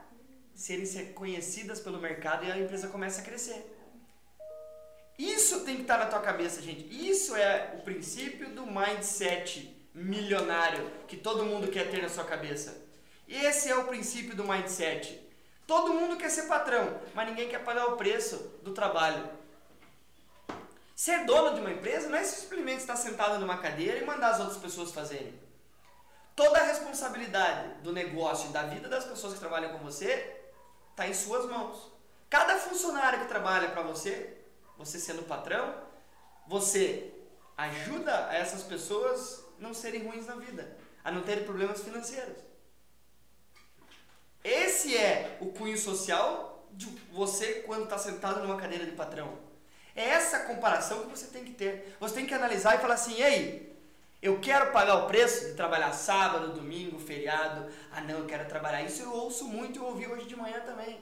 serem 0.54 0.86
reconhecidas 0.86 1.80
pelo 1.80 2.00
mercado 2.00 2.44
e 2.44 2.52
a 2.52 2.58
empresa 2.58 2.88
começa 2.88 3.22
a 3.22 3.24
crescer. 3.24 3.74
Isso 5.18 5.64
tem 5.64 5.76
que 5.76 5.82
estar 5.82 5.98
na 5.98 6.06
tua 6.06 6.20
cabeça, 6.20 6.60
gente. 6.60 6.86
Isso 7.08 7.34
é 7.34 7.74
o 7.78 7.82
princípio 7.82 8.50
do 8.50 8.66
mindset 8.66 9.76
milionário 9.94 10.90
que 11.08 11.16
todo 11.16 11.44
mundo 11.44 11.68
quer 11.68 11.90
ter 11.90 12.02
na 12.02 12.08
sua 12.08 12.24
cabeça. 12.24 12.86
Esse 13.26 13.68
é 13.70 13.76
o 13.76 13.86
princípio 13.86 14.36
do 14.36 14.44
mindset. 14.44 15.20
Todo 15.66 15.92
mundo 15.92 16.16
quer 16.16 16.30
ser 16.30 16.42
patrão, 16.42 17.00
mas 17.14 17.28
ninguém 17.28 17.48
quer 17.48 17.64
pagar 17.64 17.86
o 17.86 17.96
preço 17.96 18.36
do 18.62 18.72
trabalho. 18.72 19.28
Ser 20.98 21.24
dono 21.26 21.54
de 21.54 21.60
uma 21.60 21.70
empresa 21.70 22.08
não 22.08 22.18
é 22.18 22.24
simplesmente 22.24 22.80
estar 22.80 22.96
sentado 22.96 23.38
numa 23.38 23.58
cadeira 23.58 23.98
e 23.98 24.04
mandar 24.04 24.30
as 24.30 24.40
outras 24.40 24.58
pessoas 24.58 24.90
fazerem. 24.90 25.32
Toda 26.34 26.58
a 26.58 26.64
responsabilidade 26.64 27.74
do 27.84 27.92
negócio 27.92 28.50
e 28.50 28.52
da 28.52 28.64
vida 28.64 28.88
das 28.88 29.04
pessoas 29.04 29.34
que 29.34 29.38
trabalham 29.38 29.70
com 29.70 29.78
você 29.78 30.36
está 30.90 31.06
em 31.06 31.14
suas 31.14 31.48
mãos. 31.48 31.92
Cada 32.28 32.58
funcionário 32.58 33.20
que 33.20 33.28
trabalha 33.28 33.68
para 33.68 33.82
você, 33.82 34.38
você 34.76 34.98
sendo 34.98 35.22
patrão, 35.22 35.72
você 36.48 37.14
ajuda 37.56 38.32
essas 38.32 38.64
pessoas 38.64 39.44
não 39.56 39.72
serem 39.72 40.04
ruins 40.04 40.26
na 40.26 40.34
vida, 40.34 40.76
a 41.04 41.12
não 41.12 41.22
terem 41.22 41.44
problemas 41.44 41.80
financeiros. 41.80 42.38
Esse 44.42 44.96
é 44.96 45.38
o 45.40 45.52
cunho 45.52 45.78
social 45.78 46.66
de 46.72 46.86
você 47.12 47.62
quando 47.68 47.84
está 47.84 47.98
sentado 47.98 48.40
numa 48.40 48.56
cadeira 48.56 48.84
de 48.84 48.96
patrão. 48.96 49.47
É 49.98 50.10
essa 50.10 50.38
comparação 50.44 51.02
que 51.02 51.10
você 51.10 51.26
tem 51.26 51.42
que 51.42 51.54
ter. 51.54 51.96
Você 51.98 52.14
tem 52.14 52.24
que 52.24 52.32
analisar 52.32 52.76
e 52.76 52.78
falar 52.78 52.94
assim: 52.94 53.20
ei, 53.20 53.76
eu 54.22 54.38
quero 54.38 54.70
pagar 54.70 54.94
o 54.94 55.06
preço 55.08 55.46
de 55.46 55.54
trabalhar 55.54 55.90
sábado, 55.92 56.52
domingo, 56.52 57.00
feriado. 57.00 57.66
Ah, 57.90 58.00
não, 58.02 58.20
eu 58.20 58.24
quero 58.24 58.48
trabalhar. 58.48 58.80
Isso 58.84 59.02
eu 59.02 59.12
ouço 59.12 59.44
muito 59.46 59.80
e 59.80 59.82
ouvi 59.82 60.06
hoje 60.06 60.28
de 60.28 60.36
manhã 60.36 60.60
também. 60.60 61.00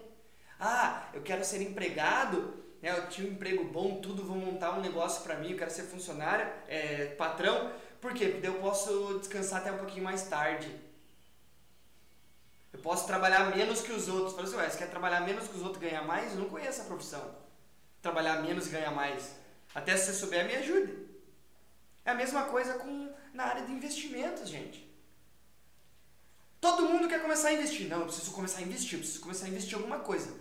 Ah, 0.58 1.08
eu 1.12 1.20
quero 1.20 1.44
ser 1.44 1.60
empregado. 1.60 2.54
Né? 2.80 2.90
Eu 2.90 3.06
tinha 3.10 3.28
um 3.28 3.32
emprego 3.32 3.64
bom, 3.64 4.00
tudo, 4.00 4.24
vou 4.24 4.34
montar 4.34 4.72
um 4.72 4.80
negócio 4.80 5.22
para 5.22 5.34
mim. 5.34 5.50
Eu 5.50 5.58
quero 5.58 5.70
ser 5.70 5.82
funcionário, 5.82 6.50
é, 6.66 7.14
patrão. 7.18 7.70
Por 8.00 8.14
quê? 8.14 8.28
Porque 8.28 8.48
eu 8.48 8.54
posso 8.60 9.18
descansar 9.18 9.60
até 9.60 9.72
um 9.72 9.78
pouquinho 9.78 10.04
mais 10.04 10.22
tarde. 10.22 10.74
Eu 12.72 12.80
posso 12.80 13.06
trabalhar 13.06 13.54
menos 13.54 13.82
que 13.82 13.92
os 13.92 14.08
outros. 14.08 14.32
Fala 14.32 14.48
assim, 14.48 14.56
ué, 14.56 14.70
você 14.70 14.78
quer 14.78 14.88
trabalhar 14.88 15.20
menos 15.20 15.46
que 15.48 15.54
os 15.54 15.62
outros 15.62 15.82
ganhar 15.82 16.02
mais? 16.02 16.32
Eu 16.32 16.38
não 16.38 16.48
conheço 16.48 16.80
a 16.80 16.84
profissão 16.84 17.45
trabalhar 18.06 18.40
menos 18.40 18.68
e 18.68 18.70
ganhar 18.70 18.92
mais. 18.92 19.34
Até 19.74 19.96
se 19.96 20.06
você 20.06 20.12
souber, 20.12 20.46
me 20.46 20.54
ajude. 20.54 21.06
É 22.04 22.10
a 22.10 22.14
mesma 22.14 22.44
coisa 22.44 22.74
com 22.74 23.12
na 23.34 23.44
área 23.44 23.66
de 23.66 23.72
investimentos, 23.72 24.48
gente. 24.48 24.86
Todo 26.60 26.88
mundo 26.88 27.08
quer 27.08 27.20
começar 27.20 27.48
a 27.48 27.52
investir. 27.52 27.88
Não, 27.88 28.00
eu 28.00 28.06
preciso 28.06 28.30
começar 28.30 28.58
a 28.60 28.62
investir, 28.62 28.94
eu 28.94 29.00
preciso 29.00 29.20
começar 29.20 29.46
a 29.46 29.48
investir 29.48 29.72
em 29.72 29.76
alguma 29.76 29.98
coisa. 30.00 30.32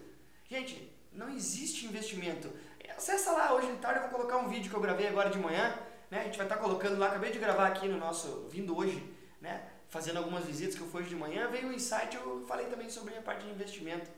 Gente, 0.48 0.92
não 1.12 1.30
existe 1.30 1.86
investimento. 1.86 2.52
Acessa 2.96 3.32
lá, 3.32 3.54
hoje 3.54 3.68
de 3.72 3.78
tarde 3.78 4.00
eu 4.00 4.10
vou 4.10 4.20
colocar 4.20 4.38
um 4.38 4.48
vídeo 4.48 4.70
que 4.70 4.76
eu 4.76 4.80
gravei 4.80 5.08
agora 5.08 5.30
de 5.30 5.40
manhã. 5.40 5.78
Né? 6.10 6.22
A 6.22 6.24
gente 6.24 6.38
vai 6.38 6.46
estar 6.46 6.58
colocando 6.58 6.98
lá, 6.98 7.08
acabei 7.08 7.32
de 7.32 7.40
gravar 7.40 7.68
aqui 7.68 7.88
no 7.88 7.98
nosso, 7.98 8.48
vindo 8.50 8.78
hoje, 8.78 9.04
né? 9.42 9.70
fazendo 9.90 10.18
algumas 10.18 10.46
visitas 10.46 10.76
que 10.76 10.82
eu 10.82 10.88
fui 10.88 11.02
hoje 11.02 11.10
de 11.10 11.16
manhã, 11.16 11.50
veio 11.50 11.68
um 11.68 11.74
insight, 11.74 12.16
eu 12.16 12.46
falei 12.48 12.68
também 12.68 12.90
sobre 12.90 13.18
a 13.18 13.22
parte 13.22 13.44
de 13.44 13.52
investimento. 13.52 14.10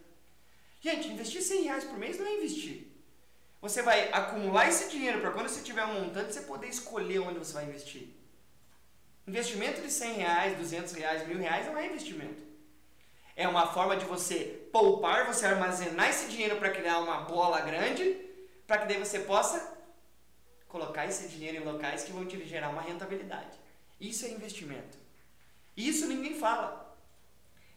Gente, 0.79 1.07
investir 1.07 1.41
100 1.41 1.63
reais 1.63 1.83
por 1.85 1.97
mês 1.97 2.19
não 2.19 2.27
é 2.27 2.35
investir. 2.35 2.96
Você 3.61 3.81
vai 3.81 4.11
acumular 4.11 4.67
esse 4.67 4.89
dinheiro 4.89 5.19
para 5.19 5.31
quando 5.31 5.49
você 5.49 5.61
tiver 5.61 5.83
um 5.85 6.01
montante, 6.01 6.33
você 6.33 6.41
poder 6.41 6.67
escolher 6.67 7.19
onde 7.19 7.39
você 7.39 7.53
vai 7.53 7.65
investir. 7.65 8.09
Investimento 9.25 9.81
de 9.81 9.91
100 9.91 10.13
reais, 10.13 10.57
200 10.57 10.93
reais, 10.93 11.27
mil 11.27 11.37
reais 11.37 11.65
não 11.65 11.77
é 11.77 11.87
investimento. 11.87 12.43
É 13.35 13.47
uma 13.47 13.67
forma 13.67 13.97
de 13.97 14.05
você 14.05 14.69
poupar, 14.71 15.27
você 15.27 15.45
armazenar 15.45 16.09
esse 16.09 16.27
dinheiro 16.27 16.57
para 16.57 16.71
criar 16.71 16.99
uma 16.99 17.21
bola 17.21 17.59
grande, 17.61 18.17
para 18.65 18.79
que 18.79 18.87
daí 18.87 18.97
você 18.97 19.19
possa 19.19 19.77
colocar 20.67 21.05
esse 21.05 21.27
dinheiro 21.27 21.57
em 21.57 21.65
locais 21.65 22.03
que 22.03 22.11
vão 22.11 22.25
te 22.25 22.43
gerar 22.45 22.69
uma 22.69 22.81
rentabilidade. 22.81 23.57
Isso 23.99 24.25
é 24.25 24.29
investimento. 24.29 24.97
Isso 25.75 26.07
ninguém 26.07 26.39
fala. 26.39 26.95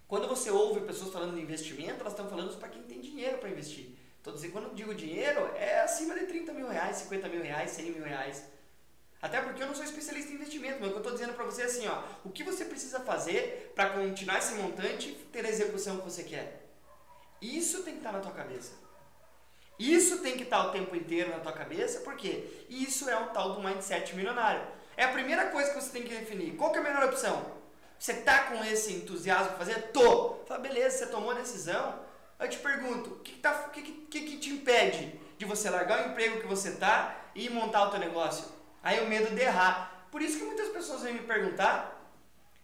Quando 0.07 0.29
você 0.29 0.51
ouve 0.51 0.81
pessoas 0.81 1.13
falando 1.13 1.35
de 1.35 1.43
investimento, 1.43 2.01
elas 2.01 2.13
estão 2.13 2.29
falando 2.29 2.57
para 2.59 2.69
quem 2.69 2.83
tem 2.83 3.01
dinheiro 3.01 3.39
para 3.39 3.51
investir. 3.51 3.97
Tô 4.23 4.33
dizendo, 4.33 4.53
quando 4.53 4.69
eu 4.69 4.75
digo 4.75 4.95
dinheiro, 4.95 5.51
é 5.57 5.81
acima 5.81 6.15
de 6.15 6.27
30 6.27 6.53
mil 6.53 6.69
reais, 6.69 6.97
50 6.97 7.29
mil 7.29 7.43
reais, 7.43 7.71
100 7.71 7.93
mil 7.93 8.05
reais. 8.05 8.45
Até 9.23 9.41
porque 9.41 9.63
eu 9.63 9.67
não 9.67 9.75
sou 9.75 9.85
especialista 9.85 10.31
em 10.31 10.35
investimento, 10.35 10.79
mas 10.81 10.89
o 10.89 10.93
que 10.93 10.97
eu 10.97 11.03
estou 11.03 11.13
dizendo 11.13 11.35
para 11.35 11.45
você 11.45 11.63
é 11.63 11.65
assim, 11.67 11.87
ó, 11.89 12.03
o 12.25 12.31
que 12.31 12.43
você 12.43 12.65
precisa 12.65 13.01
fazer 13.01 13.73
para 13.75 13.91
continuar 13.91 14.39
esse 14.39 14.55
montante 14.55 15.11
e 15.11 15.15
ter 15.15 15.45
a 15.45 15.49
execução 15.49 15.99
que 15.99 16.05
você 16.05 16.23
quer. 16.23 16.67
Isso 17.41 17.83
tem 17.83 17.95
que 17.95 18.01
estar 18.01 18.13
tá 18.13 18.19
na 18.19 18.23
tua 18.23 18.33
cabeça. 18.33 18.73
Isso 19.79 20.19
tem 20.19 20.37
que 20.37 20.43
estar 20.43 20.63
tá 20.63 20.69
o 20.69 20.73
tempo 20.73 20.95
inteiro 20.95 21.31
na 21.31 21.39
tua 21.39 21.53
cabeça, 21.53 22.01
porque 22.01 22.67
isso 22.69 23.09
é 23.09 23.19
o 23.19 23.29
tal 23.29 23.55
do 23.55 23.63
mindset 23.63 24.15
milionário. 24.15 24.63
É 24.97 25.05
a 25.05 25.13
primeira 25.13 25.47
coisa 25.47 25.71
que 25.71 25.81
você 25.81 25.91
tem 25.91 26.03
que 26.03 26.15
definir. 26.15 26.57
Qual 26.57 26.71
que 26.71 26.79
é 26.79 26.81
a 26.81 26.85
melhor 26.85 27.05
opção? 27.05 27.59
Você 27.99 28.15
tá 28.15 28.45
com 28.45 28.63
esse 28.65 28.93
entusiasmo 28.93 29.49
para 29.49 29.59
fazer? 29.59 29.91
Tô. 29.93 30.37
Fala, 30.47 30.61
beleza, 30.61 30.99
você 30.99 31.07
tomou 31.07 31.31
a 31.31 31.35
decisão. 31.35 32.10
Eu 32.41 32.49
te 32.49 32.59
pergunto, 32.59 33.11
o 33.11 33.19
que, 33.19 33.37
tá, 33.37 33.53
que, 33.69 33.83
que, 33.83 34.21
que 34.23 34.39
te 34.39 34.49
impede 34.49 35.21
de 35.37 35.45
você 35.45 35.69
largar 35.69 36.07
o 36.07 36.11
emprego 36.11 36.41
que 36.41 36.47
você 36.47 36.73
tá 36.73 37.31
e 37.35 37.51
montar 37.51 37.85
o 37.85 37.91
teu 37.91 38.01
negócio? 38.01 38.47
Aí 38.83 38.99
o 39.01 39.07
medo 39.07 39.35
de 39.35 39.43
errar. 39.43 40.09
Por 40.11 40.23
isso 40.23 40.39
que 40.39 40.45
muitas 40.45 40.69
pessoas 40.69 41.03
vêm 41.03 41.13
me 41.13 41.21
perguntar 41.21 42.01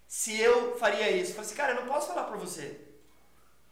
se 0.09 0.41
eu 0.41 0.79
faria 0.79 1.11
isso. 1.11 1.33
Eu 1.33 1.35
falo 1.35 1.47
assim, 1.47 1.57
cara, 1.57 1.73
eu 1.75 1.85
não 1.85 1.93
posso 1.93 2.09
falar 2.09 2.25
para 2.25 2.39
você. 2.39 2.81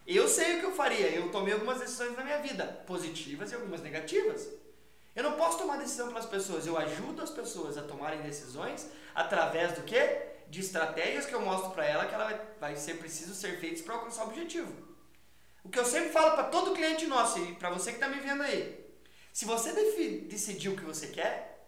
Eu 0.05 0.27
sei 0.27 0.57
o 0.57 0.59
que 0.59 0.65
eu 0.67 0.75
faria. 0.75 1.09
Eu 1.09 1.31
tomei 1.31 1.53
algumas 1.53 1.79
decisões 1.79 2.15
na 2.15 2.23
minha 2.23 2.37
vida, 2.37 2.65
positivas 2.85 3.51
e 3.51 3.55
algumas 3.55 3.81
negativas. 3.81 4.47
Eu 5.15 5.23
não 5.23 5.33
posso 5.33 5.57
tomar 5.57 5.77
decisão 5.77 6.09
pelas 6.09 6.27
pessoas. 6.27 6.67
Eu 6.67 6.77
ajudo 6.77 7.23
as 7.23 7.31
pessoas 7.31 7.79
a 7.79 7.81
tomarem 7.81 8.21
decisões 8.21 8.87
através 9.15 9.73
do 9.73 9.81
quê? 9.81 10.21
De 10.49 10.59
estratégias 10.59 11.25
que 11.25 11.33
eu 11.33 11.41
mostro 11.41 11.71
para 11.71 11.85
ela 11.85 12.05
que 12.05 12.13
ela 12.13 12.25
vai, 12.25 12.41
vai 12.59 12.75
ser 12.75 12.99
preciso 12.99 13.33
ser 13.33 13.59
feitas 13.59 13.81
para 13.81 13.95
alcançar 13.95 14.25
o 14.25 14.27
objetivo. 14.27 14.84
O 15.65 15.69
que 15.69 15.79
eu 15.79 15.85
sempre 15.85 16.11
falo 16.11 16.35
para 16.35 16.43
todo 16.43 16.75
cliente 16.75 17.07
nosso 17.07 17.39
e 17.39 17.55
para 17.55 17.71
você 17.71 17.89
que 17.89 17.97
está 17.97 18.07
me 18.07 18.19
vendo 18.19 18.43
aí, 18.43 18.85
se 19.33 19.45
você 19.45 19.73
decidir 20.21 20.69
o 20.69 20.75
que 20.75 20.85
você 20.85 21.07
quer, 21.07 21.67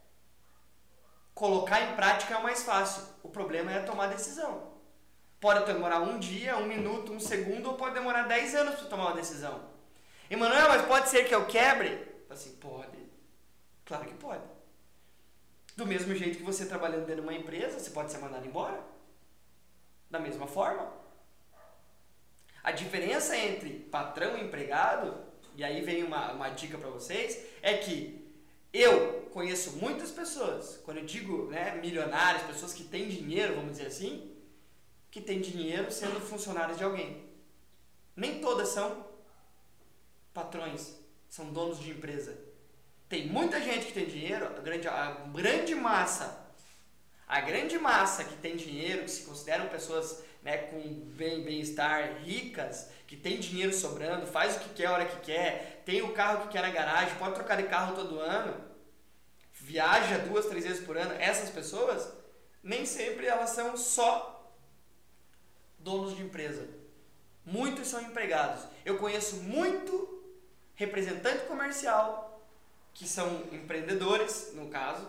colocar 1.33 1.81
em 1.81 1.95
prática 1.95 2.35
é 2.35 2.37
o 2.37 2.43
mais 2.43 2.61
fácil. 2.63 3.03
O 3.23 3.29
problema 3.29 3.71
é 3.71 3.81
tomar 3.81 4.07
decisão. 4.07 4.71
Pode 5.39 5.65
demorar 5.65 5.99
um 6.01 6.19
dia, 6.19 6.57
um 6.57 6.67
minuto, 6.67 7.11
um 7.11 7.19
segundo, 7.19 7.69
ou 7.69 7.73
pode 7.73 7.95
demorar 7.95 8.23
10 8.23 8.55
anos 8.55 8.75
para 8.75 8.87
tomar 8.87 9.07
uma 9.07 9.15
decisão. 9.15 9.67
Emanuel, 10.29 10.69
mas 10.69 10.85
pode 10.85 11.09
ser 11.09 11.27
que 11.27 11.33
eu 11.33 11.47
quebre? 11.47 12.07
Assim, 12.29 12.55
pode. 12.57 12.97
Claro 13.83 14.05
que 14.05 14.13
pode. 14.13 14.43
Do 15.75 15.87
mesmo 15.87 16.13
jeito 16.13 16.37
que 16.37 16.43
você 16.43 16.67
trabalhando 16.67 17.05
dentro 17.05 17.23
de 17.23 17.27
uma 17.27 17.33
empresa, 17.33 17.79
você 17.79 17.89
pode 17.89 18.11
ser 18.11 18.19
mandado 18.19 18.45
embora. 18.45 18.79
Da 20.09 20.19
mesma 20.19 20.45
forma. 20.45 21.06
A 22.67 22.71
diferença 22.73 23.33
entre 23.37 23.69
patrão 23.89 24.37
e 24.37 24.43
empregado, 24.43 25.17
e 25.55 25.63
aí 25.63 25.79
vem 25.79 26.03
uma, 26.03 26.33
uma 26.33 26.49
dica 26.49 26.77
para 26.77 26.89
vocês, 26.89 27.41
é 27.61 27.77
que 27.77 28.29
eu 28.73 29.21
conheço 29.31 29.77
muitas 29.77 30.11
pessoas, 30.11 30.77
quando 30.83 30.97
eu 30.97 31.05
digo 31.05 31.49
né, 31.49 31.79
milionários, 31.81 32.43
pessoas 32.43 32.73
que 32.73 32.83
têm 32.83 33.07
dinheiro, 33.07 33.55
vamos 33.55 33.71
dizer 33.71 33.87
assim, 33.87 34.35
que 35.09 35.21
tem 35.21 35.39
dinheiro 35.39 35.89
sendo 35.89 36.19
funcionários 36.19 36.77
de 36.77 36.83
alguém. 36.83 37.23
Nem 38.13 38.41
todas 38.41 38.67
são 38.67 39.07
patrões, 40.33 40.93
são 41.29 41.45
donos 41.53 41.79
de 41.79 41.91
empresa. 41.91 42.37
Tem 43.07 43.29
muita 43.29 43.61
gente 43.61 43.85
que 43.85 43.93
tem 43.93 44.07
dinheiro, 44.07 44.45
a 44.45 44.59
grande, 44.59 44.89
a 44.89 45.11
grande 45.33 45.73
massa, 45.73 46.45
a 47.25 47.39
grande 47.39 47.79
massa 47.79 48.25
que 48.25 48.35
tem 48.35 48.57
dinheiro, 48.57 49.03
que 49.03 49.11
se 49.11 49.23
consideram 49.23 49.69
pessoas 49.69 50.26
né, 50.41 50.57
com 50.57 50.81
bem, 51.15 51.43
bem-estar, 51.43 52.19
ricas, 52.23 52.89
que 53.05 53.15
tem 53.15 53.39
dinheiro 53.39 53.73
sobrando, 53.73 54.27
faz 54.27 54.55
o 54.55 54.59
que 54.59 54.69
quer 54.69 54.85
a 54.87 54.93
hora 54.93 55.05
que 55.05 55.19
quer, 55.21 55.81
tem 55.85 56.01
o 56.01 56.13
carro 56.13 56.43
que 56.43 56.53
quer 56.53 56.61
na 56.61 56.69
garagem, 56.69 57.15
pode 57.15 57.35
trocar 57.35 57.57
de 57.57 57.63
carro 57.63 57.95
todo 57.95 58.19
ano, 58.19 58.55
viaja 59.53 60.19
duas, 60.19 60.45
três 60.45 60.65
vezes 60.65 60.85
por 60.85 60.97
ano, 60.97 61.13
essas 61.19 61.49
pessoas, 61.49 62.11
nem 62.61 62.85
sempre 62.85 63.25
elas 63.25 63.51
são 63.51 63.75
só 63.77 64.53
donos 65.79 66.15
de 66.15 66.23
empresa. 66.23 66.67
Muitos 67.45 67.87
são 67.87 68.01
empregados. 68.01 68.65
Eu 68.85 68.97
conheço 68.97 69.37
muito 69.37 70.21
representante 70.75 71.45
comercial 71.45 72.45
que 72.93 73.07
são 73.07 73.43
empreendedores, 73.51 74.51
no 74.53 74.67
caso, 74.67 75.07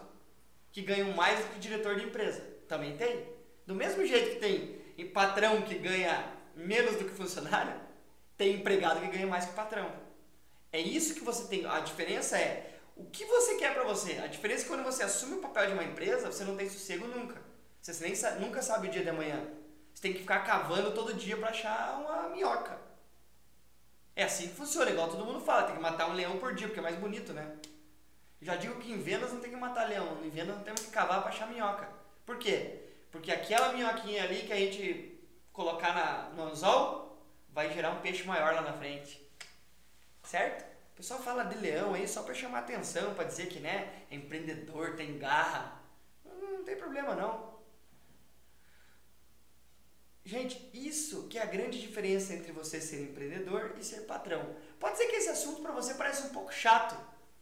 que 0.70 0.82
ganham 0.82 1.12
mais 1.12 1.44
do 1.44 1.52
que 1.52 1.58
diretor 1.58 1.96
de 1.96 2.04
empresa. 2.04 2.40
Também 2.68 2.96
tem. 2.96 3.26
Do 3.66 3.74
mesmo 3.74 4.06
jeito 4.06 4.34
que 4.34 4.40
tem 4.40 4.78
patrão 5.04 5.62
que 5.62 5.74
ganha 5.76 6.32
menos 6.54 6.96
do 6.96 7.04
que 7.04 7.14
funcionário, 7.14 7.74
tem 8.36 8.54
empregado 8.54 9.00
que 9.00 9.08
ganha 9.08 9.26
mais 9.26 9.46
que 9.46 9.52
patrão. 9.52 9.90
É 10.72 10.80
isso 10.80 11.14
que 11.14 11.24
você 11.24 11.46
tem. 11.46 11.66
A 11.66 11.80
diferença 11.80 12.38
é 12.38 12.78
o 12.96 13.04
que 13.04 13.24
você 13.24 13.56
quer 13.56 13.74
para 13.74 13.84
você. 13.84 14.18
A 14.18 14.26
diferença 14.26 14.62
é 14.62 14.64
que 14.64 14.70
quando 14.70 14.84
você 14.84 15.02
assume 15.02 15.36
o 15.36 15.40
papel 15.40 15.68
de 15.68 15.72
uma 15.72 15.84
empresa, 15.84 16.30
você 16.30 16.44
não 16.44 16.56
tem 16.56 16.68
sossego 16.68 17.06
nunca. 17.06 17.40
Você 17.80 17.92
nem 18.04 18.40
nunca 18.40 18.60
sabe 18.60 18.88
o 18.88 18.90
dia 18.90 19.02
de 19.02 19.08
amanhã. 19.08 19.40
Você 19.94 20.02
tem 20.02 20.12
que 20.12 20.20
ficar 20.20 20.40
cavando 20.40 20.92
todo 20.92 21.14
dia 21.14 21.36
para 21.36 21.48
achar 21.48 22.00
uma 22.00 22.28
minhoca. 22.28 22.78
É 24.14 24.24
assim 24.24 24.48
que 24.48 24.54
funciona, 24.54 24.90
igual 24.90 25.08
todo 25.08 25.24
mundo 25.24 25.40
fala, 25.40 25.62
tem 25.62 25.76
que 25.76 25.80
matar 25.80 26.10
um 26.10 26.14
leão 26.14 26.38
por 26.38 26.54
dia, 26.54 26.66
porque 26.66 26.80
é 26.80 26.82
mais 26.82 26.96
bonito, 26.96 27.32
né? 27.32 27.56
Já 28.42 28.56
digo 28.56 28.80
que 28.80 28.92
em 28.92 29.00
vendas 29.00 29.32
não 29.32 29.40
tem 29.40 29.50
que 29.50 29.56
matar 29.56 29.88
leão, 29.88 30.18
em 30.24 30.28
vendas 30.28 30.56
não 30.56 30.64
temos 30.64 30.80
que 30.82 30.90
cavar 30.90 31.20
para 31.20 31.30
achar 31.30 31.48
minhoca. 31.48 31.88
Por 32.26 32.36
quê? 32.36 32.87
Porque 33.10 33.32
aquela 33.32 33.72
minhoquinha 33.72 34.24
ali 34.24 34.42
que 34.42 34.52
a 34.52 34.56
gente 34.56 35.18
colocar 35.52 35.94
na, 35.94 36.30
no 36.30 36.50
anzol 36.50 37.18
vai 37.50 37.72
gerar 37.72 37.90
um 37.90 38.00
peixe 38.00 38.24
maior 38.24 38.54
lá 38.54 38.62
na 38.62 38.72
frente. 38.72 39.26
Certo? 40.22 40.64
O 40.92 40.96
pessoal 40.96 41.20
fala 41.20 41.44
de 41.44 41.56
leão 41.58 41.94
aí 41.94 42.06
só 42.06 42.22
para 42.22 42.34
chamar 42.34 42.60
atenção, 42.60 43.14
para 43.14 43.24
dizer 43.24 43.46
que 43.46 43.60
né, 43.60 44.04
é 44.10 44.14
empreendedor, 44.14 44.96
tem 44.96 45.18
garra. 45.18 45.80
Não, 46.24 46.58
não 46.58 46.64
tem 46.64 46.76
problema 46.76 47.14
não. 47.14 47.48
Gente, 50.24 50.70
isso 50.74 51.26
que 51.28 51.38
é 51.38 51.42
a 51.42 51.46
grande 51.46 51.80
diferença 51.80 52.34
entre 52.34 52.52
você 52.52 52.82
ser 52.82 53.00
empreendedor 53.00 53.74
e 53.78 53.82
ser 53.82 54.02
patrão. 54.02 54.54
Pode 54.78 54.98
ser 54.98 55.06
que 55.06 55.16
esse 55.16 55.30
assunto 55.30 55.62
para 55.62 55.72
você 55.72 55.94
pareça 55.94 56.26
um 56.26 56.34
pouco 56.34 56.52
chato, 56.52 56.94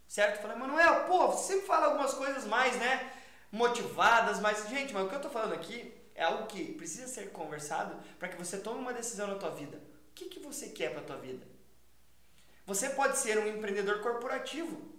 certo? 0.06 0.40
Fala, 0.40 0.54
Manuel, 0.54 1.04
pô, 1.06 1.26
você 1.26 1.54
sempre 1.54 1.66
fala 1.66 1.86
algumas 1.86 2.14
coisas 2.14 2.44
mais, 2.44 2.76
né? 2.76 3.12
Motivadas, 3.50 4.40
mas, 4.40 4.68
gente, 4.68 4.92
mas 4.92 5.04
o 5.04 5.08
que 5.08 5.14
eu 5.14 5.20
tô 5.20 5.30
falando 5.30 5.54
aqui 5.54 5.92
é 6.14 6.24
algo 6.24 6.46
que 6.46 6.72
precisa 6.72 7.06
ser 7.06 7.30
conversado 7.30 7.96
para 8.18 8.28
que 8.28 8.36
você 8.36 8.58
tome 8.58 8.80
uma 8.80 8.92
decisão 8.92 9.26
na 9.26 9.36
tua 9.36 9.50
vida. 9.50 9.76
O 10.10 10.14
que, 10.14 10.26
que 10.26 10.40
você 10.40 10.68
quer 10.68 10.92
para 10.92 11.02
tua 11.02 11.16
vida? 11.16 11.46
Você 12.66 12.88
pode 12.90 13.18
ser 13.18 13.38
um 13.38 13.46
empreendedor 13.46 14.00
corporativo, 14.00 14.90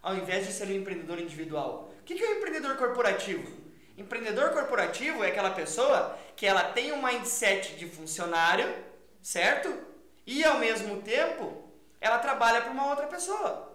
ao 0.00 0.14
invés 0.14 0.46
de 0.46 0.52
ser 0.52 0.68
um 0.68 0.76
empreendedor 0.76 1.18
individual. 1.18 1.92
O 2.00 2.04
que, 2.04 2.14
que 2.14 2.22
é 2.22 2.28
um 2.28 2.36
empreendedor 2.36 2.76
corporativo? 2.76 3.66
Empreendedor 3.96 4.50
corporativo 4.50 5.24
é 5.24 5.28
aquela 5.28 5.50
pessoa 5.50 6.16
que 6.36 6.46
ela 6.46 6.72
tem 6.72 6.92
um 6.92 7.02
mindset 7.02 7.76
de 7.76 7.88
funcionário, 7.88 8.72
certo? 9.22 9.74
E 10.26 10.44
ao 10.44 10.58
mesmo 10.58 11.00
tempo, 11.02 11.64
ela 12.00 12.18
trabalha 12.18 12.60
para 12.60 12.70
uma 12.70 12.88
outra 12.90 13.06
pessoa. 13.06 13.74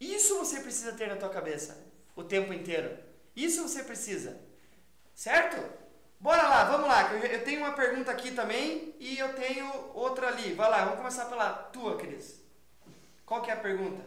Isso 0.00 0.38
você 0.38 0.60
precisa 0.60 0.92
ter 0.92 1.08
na 1.08 1.16
tua 1.16 1.28
cabeça 1.28 1.76
o 2.14 2.22
tempo 2.22 2.52
inteiro. 2.52 2.96
Isso 3.34 3.66
você 3.66 3.82
precisa. 3.82 4.40
Certo? 5.14 5.56
Bora 6.20 6.42
lá, 6.42 6.64
vamos 6.64 6.88
lá. 6.88 7.12
Eu 7.12 7.44
tenho 7.44 7.60
uma 7.60 7.72
pergunta 7.72 8.10
aqui 8.10 8.30
também 8.30 8.94
e 8.98 9.18
eu 9.18 9.34
tenho 9.34 9.70
outra 9.94 10.28
ali. 10.28 10.52
Vai 10.54 10.70
lá, 10.70 10.84
vamos 10.84 10.98
começar 10.98 11.26
pela 11.26 11.50
tua, 11.50 11.96
Cris. 11.96 12.42
Qual 13.26 13.42
que 13.42 13.50
é 13.50 13.54
a 13.54 13.58
pergunta? 13.58 14.02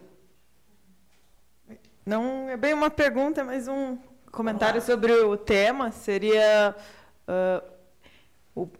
Não 2.04 2.48
é 2.48 2.56
bem 2.56 2.72
uma 2.72 2.90
pergunta, 2.90 3.44
mas 3.44 3.68
um 3.68 3.98
comentário 4.32 4.80
sobre 4.80 5.12
o 5.12 5.36
tema 5.36 5.92
seria 5.92 6.74
uh, 7.28 7.78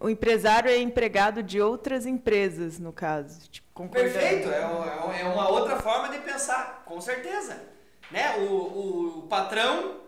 o, 0.00 0.08
empresário 0.08 0.70
é 0.70 0.78
empregado 0.78 1.42
de 1.42 1.60
outras 1.60 2.06
empresas, 2.06 2.78
no 2.78 2.92
caso. 2.92 3.48
Tipo, 3.48 3.88
Perfeito, 3.88 4.50
é, 4.50 4.62
é, 5.20 5.24
uma 5.24 5.48
outra 5.48 5.76
forma 5.76 6.08
de 6.08 6.18
pensar, 6.18 6.82
com 6.84 7.00
certeza. 7.00 7.62
Né? 8.10 8.38
O, 8.38 8.52
o, 8.52 9.18
o 9.18 9.22
patrão, 9.28 10.00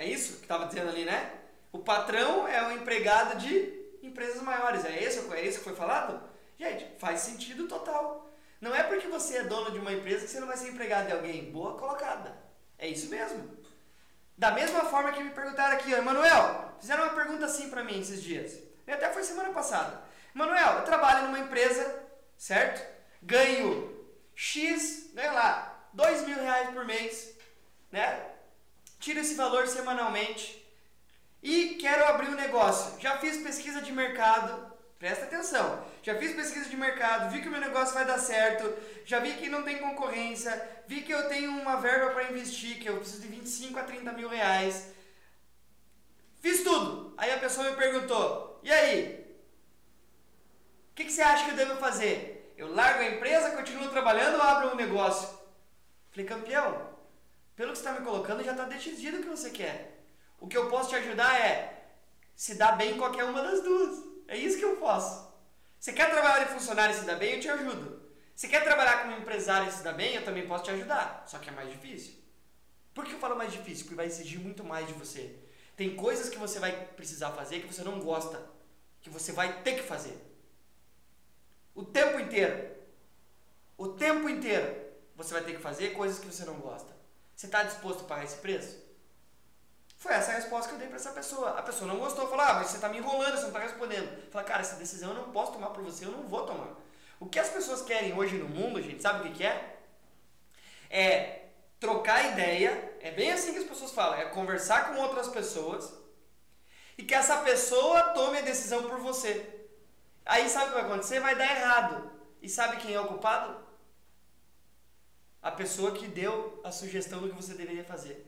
é 0.00 0.06
isso 0.06 0.36
que 0.36 0.42
estava 0.44 0.64
dizendo 0.64 0.88
ali, 0.88 1.04
né? 1.04 1.30
O 1.70 1.78
patrão 1.78 2.48
é 2.48 2.66
o 2.66 2.72
empregado 2.72 3.36
de 3.38 3.98
empresas 4.02 4.42
maiores, 4.42 4.82
é 4.82 5.04
isso, 5.04 5.32
é 5.34 5.42
isso 5.42 5.58
que 5.58 5.64
foi 5.64 5.76
falado? 5.76 6.22
Gente, 6.58 6.86
faz 6.98 7.20
sentido 7.20 7.68
total. 7.68 8.26
Não 8.62 8.74
é 8.74 8.82
porque 8.82 9.06
você 9.08 9.36
é 9.36 9.44
dono 9.44 9.70
de 9.70 9.78
uma 9.78 9.92
empresa 9.92 10.24
que 10.24 10.30
você 10.30 10.40
não 10.40 10.46
vai 10.46 10.56
ser 10.56 10.70
empregado 10.70 11.08
de 11.08 11.12
alguém. 11.12 11.52
Boa 11.52 11.76
colocada. 11.76 12.34
É 12.78 12.88
isso 12.88 13.10
mesmo. 13.10 13.58
Da 14.38 14.52
mesma 14.52 14.86
forma 14.86 15.12
que 15.12 15.22
me 15.22 15.30
perguntaram 15.32 15.76
aqui, 15.76 15.92
Emanuel, 15.92 16.74
fizeram 16.80 17.04
uma 17.04 17.12
pergunta 17.12 17.44
assim 17.44 17.68
para 17.68 17.84
mim 17.84 18.00
esses 18.00 18.22
dias. 18.22 18.58
E 18.86 18.90
até 18.90 19.12
foi 19.12 19.22
semana 19.22 19.50
passada. 19.50 20.02
Manuel, 20.32 20.78
eu 20.78 20.84
trabalho 20.84 21.26
numa 21.26 21.40
empresa, 21.40 22.02
certo? 22.38 22.82
Ganho 23.22 24.02
X, 24.34 25.10
ganho 25.12 25.34
lá, 25.34 25.88
dois 25.92 26.24
mil 26.26 26.40
reais 26.40 26.70
por 26.70 26.86
mês, 26.86 27.36
né? 27.92 28.29
Tiro 29.00 29.18
esse 29.18 29.34
valor 29.34 29.66
semanalmente 29.66 30.64
e 31.42 31.74
quero 31.80 32.04
abrir 32.04 32.28
um 32.28 32.36
negócio. 32.36 33.00
Já 33.00 33.18
fiz 33.18 33.38
pesquisa 33.38 33.82
de 33.82 33.90
mercado, 33.90 34.70
Presta 35.00 35.24
atenção. 35.24 35.82
Já 36.02 36.14
fiz 36.18 36.36
pesquisa 36.36 36.68
de 36.68 36.76
mercado, 36.76 37.32
vi 37.32 37.40
que 37.40 37.48
o 37.48 37.50
meu 37.50 37.60
negócio 37.60 37.94
vai 37.94 38.04
dar 38.04 38.18
certo, 38.18 38.70
já 39.06 39.18
vi 39.18 39.32
que 39.32 39.48
não 39.48 39.62
tem 39.62 39.78
concorrência, 39.78 40.52
vi 40.86 41.00
que 41.00 41.10
eu 41.10 41.26
tenho 41.26 41.52
uma 41.52 41.76
verba 41.76 42.10
para 42.10 42.30
investir, 42.30 42.78
que 42.78 42.86
eu 42.86 42.98
preciso 42.98 43.22
de 43.22 43.28
25 43.28 43.78
a 43.78 43.82
30 43.82 44.12
mil 44.12 44.28
reais. 44.28 44.92
Fiz 46.40 46.62
tudo. 46.62 47.14
Aí 47.16 47.32
a 47.32 47.38
pessoa 47.38 47.70
me 47.70 47.76
perguntou: 47.76 48.60
e 48.62 48.70
aí? 48.70 49.26
O 50.90 50.94
que, 50.94 51.06
que 51.06 51.12
você 51.12 51.22
acha 51.22 51.46
que 51.46 51.52
eu 51.52 51.56
devo 51.56 51.80
fazer? 51.80 52.52
Eu 52.58 52.74
largo 52.74 53.00
a 53.00 53.06
empresa, 53.06 53.56
continuo 53.56 53.88
trabalhando 53.88 54.34
ou 54.34 54.42
abro 54.42 54.72
um 54.72 54.76
negócio? 54.76 55.30
Falei, 56.10 56.26
campeão, 56.26 56.90
pelo 57.60 57.72
que 57.72 57.78
você 57.78 57.86
está 57.86 58.00
me 58.00 58.06
colocando, 58.06 58.42
já 58.42 58.52
está 58.52 58.64
decidido 58.64 59.18
o 59.18 59.20
que 59.20 59.28
você 59.28 59.50
quer. 59.50 60.02
O 60.40 60.48
que 60.48 60.56
eu 60.56 60.70
posso 60.70 60.88
te 60.88 60.94
ajudar 60.94 61.38
é 61.38 61.90
se 62.34 62.54
dar 62.54 62.72
bem 62.72 62.92
em 62.92 62.96
qualquer 62.96 63.24
uma 63.24 63.42
das 63.42 63.62
duas. 63.62 64.02
É 64.26 64.34
isso 64.34 64.56
que 64.56 64.64
eu 64.64 64.76
posso. 64.76 65.30
Você 65.78 65.92
quer 65.92 66.08
trabalhar 66.08 66.42
de 66.42 66.54
funcionário 66.54 66.94
e 66.94 66.98
se 66.98 67.04
dar 67.04 67.16
bem, 67.16 67.34
eu 67.34 67.40
te 67.40 67.50
ajudo. 67.50 68.00
Você 68.34 68.48
quer 68.48 68.64
trabalhar 68.64 69.02
como 69.02 69.14
empresário 69.14 69.68
e 69.68 69.72
se 69.72 69.82
dar 69.82 69.92
bem, 69.92 70.14
eu 70.14 70.24
também 70.24 70.46
posso 70.46 70.64
te 70.64 70.70
ajudar. 70.70 71.22
Só 71.26 71.38
que 71.38 71.50
é 71.50 71.52
mais 71.52 71.70
difícil. 71.70 72.14
Por 72.94 73.04
que 73.04 73.12
eu 73.12 73.18
falo 73.18 73.36
mais 73.36 73.52
difícil? 73.52 73.84
Porque 73.84 73.96
vai 73.96 74.06
exigir 74.06 74.40
muito 74.40 74.64
mais 74.64 74.86
de 74.86 74.94
você. 74.94 75.36
Tem 75.76 75.94
coisas 75.94 76.30
que 76.30 76.38
você 76.38 76.58
vai 76.58 76.72
precisar 76.96 77.32
fazer 77.32 77.60
que 77.60 77.70
você 77.70 77.84
não 77.84 78.00
gosta, 78.00 78.42
que 79.02 79.10
você 79.10 79.32
vai 79.32 79.60
ter 79.60 79.74
que 79.74 79.82
fazer. 79.82 80.18
O 81.74 81.84
tempo 81.84 82.18
inteiro. 82.18 82.74
O 83.76 83.88
tempo 83.88 84.30
inteiro 84.30 84.82
você 85.14 85.34
vai 85.34 85.44
ter 85.44 85.56
que 85.56 85.60
fazer 85.60 85.90
coisas 85.90 86.18
que 86.18 86.26
você 86.26 86.46
não 86.46 86.54
gosta. 86.54 86.99
Você 87.40 87.46
está 87.46 87.62
disposto 87.62 88.02
a 88.02 88.04
pagar 88.04 88.24
esse 88.24 88.36
preço? 88.36 88.76
Foi 89.96 90.12
essa 90.12 90.30
a 90.30 90.34
resposta 90.34 90.68
que 90.68 90.74
eu 90.74 90.78
dei 90.78 90.88
para 90.88 90.98
essa 90.98 91.10
pessoa. 91.12 91.58
A 91.58 91.62
pessoa 91.62 91.90
não 91.90 91.98
gostou, 91.98 92.28
falou: 92.28 92.44
Ah, 92.44 92.52
mas 92.52 92.66
você 92.66 92.76
está 92.76 92.90
me 92.90 92.98
enrolando, 92.98 93.34
você 93.34 93.40
não 93.40 93.48
está 93.48 93.60
respondendo. 93.60 94.30
Fala, 94.30 94.44
cara, 94.44 94.60
essa 94.60 94.76
decisão 94.76 95.12
eu 95.12 95.22
não 95.22 95.32
posso 95.32 95.52
tomar 95.52 95.70
por 95.70 95.82
você, 95.82 96.04
eu 96.04 96.10
não 96.10 96.28
vou 96.28 96.44
tomar. 96.44 96.68
O 97.18 97.24
que 97.24 97.38
as 97.38 97.48
pessoas 97.48 97.80
querem 97.80 98.12
hoje 98.12 98.36
no 98.36 98.46
mundo, 98.46 98.82
gente, 98.82 99.00
sabe 99.00 99.20
o 99.20 99.22
que, 99.22 99.38
que 99.38 99.46
é? 99.46 99.78
É 100.90 101.44
trocar 101.78 102.30
ideia, 102.30 102.98
é 103.00 103.10
bem 103.10 103.32
assim 103.32 103.54
que 103.54 103.60
as 103.60 103.64
pessoas 103.64 103.92
falam, 103.92 104.18
é 104.18 104.26
conversar 104.26 104.90
com 104.90 105.00
outras 105.00 105.28
pessoas 105.28 105.94
e 106.98 107.02
que 107.02 107.14
essa 107.14 107.38
pessoa 107.38 108.10
tome 108.10 108.36
a 108.36 108.42
decisão 108.42 108.82
por 108.82 108.98
você. 108.98 109.66
Aí 110.26 110.46
sabe 110.50 110.66
o 110.66 110.68
que 110.68 110.74
vai 110.74 110.84
acontecer? 110.84 111.20
Vai 111.20 111.34
dar 111.36 111.56
errado. 111.56 112.12
E 112.42 112.50
sabe 112.50 112.76
quem 112.76 112.92
é 112.92 113.00
o 113.00 113.08
culpado? 113.08 113.69
A 115.42 115.50
pessoa 115.50 115.92
que 115.92 116.06
deu 116.06 116.60
a 116.62 116.70
sugestão 116.70 117.20
do 117.20 117.28
que 117.28 117.34
você 117.34 117.54
deveria 117.54 117.84
fazer 117.84 118.26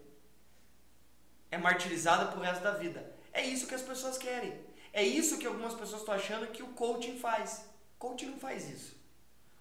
é 1.50 1.58
martirizada 1.58 2.26
pro 2.32 2.40
resto 2.40 2.62
da 2.62 2.72
vida. 2.72 3.12
É 3.32 3.42
isso 3.44 3.66
que 3.66 3.74
as 3.74 3.82
pessoas 3.82 4.16
querem. 4.16 4.58
É 4.92 5.02
isso 5.02 5.38
que 5.38 5.46
algumas 5.46 5.74
pessoas 5.74 6.00
estão 6.00 6.14
achando 6.14 6.46
que 6.48 6.62
o 6.62 6.68
coaching 6.68 7.18
faz. 7.18 7.66
O 7.96 7.98
coaching 7.98 8.30
não 8.30 8.38
faz 8.38 8.68
isso. 8.70 8.96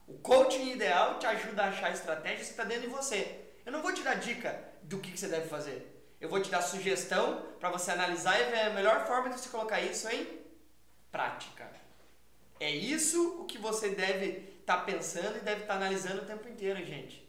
O 0.08 0.14
coaching 0.20 0.72
ideal 0.72 1.20
te 1.20 1.26
ajuda 1.26 1.64
a 1.64 1.70
achar 1.70 1.92
estratégias 1.92 2.48
que 2.48 2.54
está 2.54 2.64
dentro 2.64 2.84
de 2.84 2.96
você. 2.96 3.40
Eu 3.66 3.72
não 3.72 3.82
vou 3.82 3.94
te 3.94 4.02
dar 4.02 4.16
dica 4.16 4.64
do 4.84 5.00
que, 5.00 5.12
que 5.12 5.20
você 5.20 5.28
deve 5.28 5.48
fazer. 5.48 5.88
Eu 6.20 6.30
vou 6.30 6.42
te 6.42 6.50
dar 6.50 6.62
sugestão 6.62 7.46
para 7.60 7.70
você 7.70 7.92
analisar 7.92 8.40
e 8.40 8.52
ver 8.52 8.60
a 8.62 8.70
melhor 8.72 9.06
forma 9.08 9.30
de 9.30 9.40
você 9.40 9.50
colocar 9.50 9.82
isso 9.82 10.08
em 10.10 10.40
prática. 11.12 11.70
É 12.60 12.70
isso 12.70 13.42
o 13.42 13.46
que 13.46 13.58
você 13.58 13.90
deve 13.90 14.60
estar 14.60 14.78
tá 14.78 14.84
pensando 14.84 15.38
e 15.38 15.42
deve 15.42 15.62
estar 15.62 15.74
tá 15.74 15.80
analisando 15.80 16.22
o 16.22 16.26
tempo 16.26 16.48
inteiro, 16.48 16.84
gente. 16.86 17.21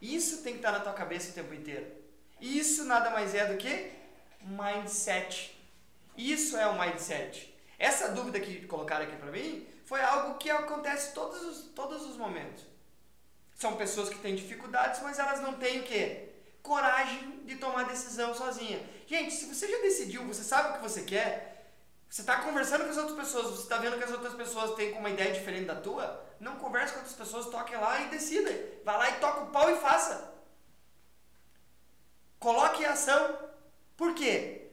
Isso 0.00 0.42
tem 0.42 0.54
que 0.54 0.58
estar 0.60 0.72
na 0.72 0.80
tua 0.80 0.92
cabeça 0.92 1.30
o 1.30 1.34
tempo 1.34 1.52
inteiro. 1.52 1.86
Isso 2.40 2.84
nada 2.84 3.10
mais 3.10 3.34
é 3.34 3.46
do 3.46 3.58
que 3.58 3.92
mindset. 4.42 5.56
Isso 6.16 6.56
é 6.56 6.66
o 6.66 6.78
mindset. 6.78 7.54
Essa 7.78 8.08
dúvida 8.08 8.40
que 8.40 8.66
colocaram 8.66 9.04
aqui 9.04 9.16
para 9.16 9.30
mim 9.30 9.66
foi 9.84 10.00
algo 10.02 10.38
que 10.38 10.50
acontece 10.50 11.12
todos 11.12 11.42
os, 11.42 11.64
todos 11.74 12.02
os 12.06 12.16
momentos. 12.16 12.64
São 13.54 13.76
pessoas 13.76 14.08
que 14.08 14.18
têm 14.18 14.34
dificuldades, 14.34 15.02
mas 15.02 15.18
elas 15.18 15.40
não 15.40 15.54
têm 15.54 15.80
o 15.80 15.82
quê? 15.82 16.28
Coragem 16.62 17.42
de 17.44 17.56
tomar 17.56 17.84
decisão 17.84 18.34
sozinha. 18.34 18.80
Gente, 19.06 19.34
se 19.34 19.46
você 19.46 19.66
já 19.66 19.78
decidiu, 19.78 20.24
você 20.24 20.42
sabe 20.42 20.70
o 20.70 20.72
que 20.74 20.82
você 20.82 21.02
quer, 21.02 21.72
você 22.08 22.22
está 22.22 22.40
conversando 22.42 22.84
com 22.84 22.90
as 22.90 22.96
outras 22.96 23.18
pessoas, 23.18 23.46
você 23.50 23.62
está 23.62 23.78
vendo 23.78 23.98
que 23.98 24.04
as 24.04 24.10
outras 24.10 24.34
pessoas 24.34 24.74
têm 24.76 24.92
uma 24.92 25.10
ideia 25.10 25.32
diferente 25.32 25.66
da 25.66 25.76
tua, 25.76 26.24
não 26.40 26.56
converse 26.56 26.94
com 26.94 27.00
outras 27.00 27.16
pessoas, 27.16 27.46
toque 27.46 27.76
lá 27.76 28.00
e 28.00 28.08
decida. 28.08 28.50
Vai 28.84 28.96
lá 28.96 29.10
e 29.10 29.20
toca 29.20 29.42
o 29.42 29.50
pau 29.50 29.70
e 29.70 29.78
faça. 29.78 30.32
Coloque 32.38 32.82
em 32.82 32.86
ação. 32.86 33.38
Por 33.96 34.14
quê? 34.14 34.70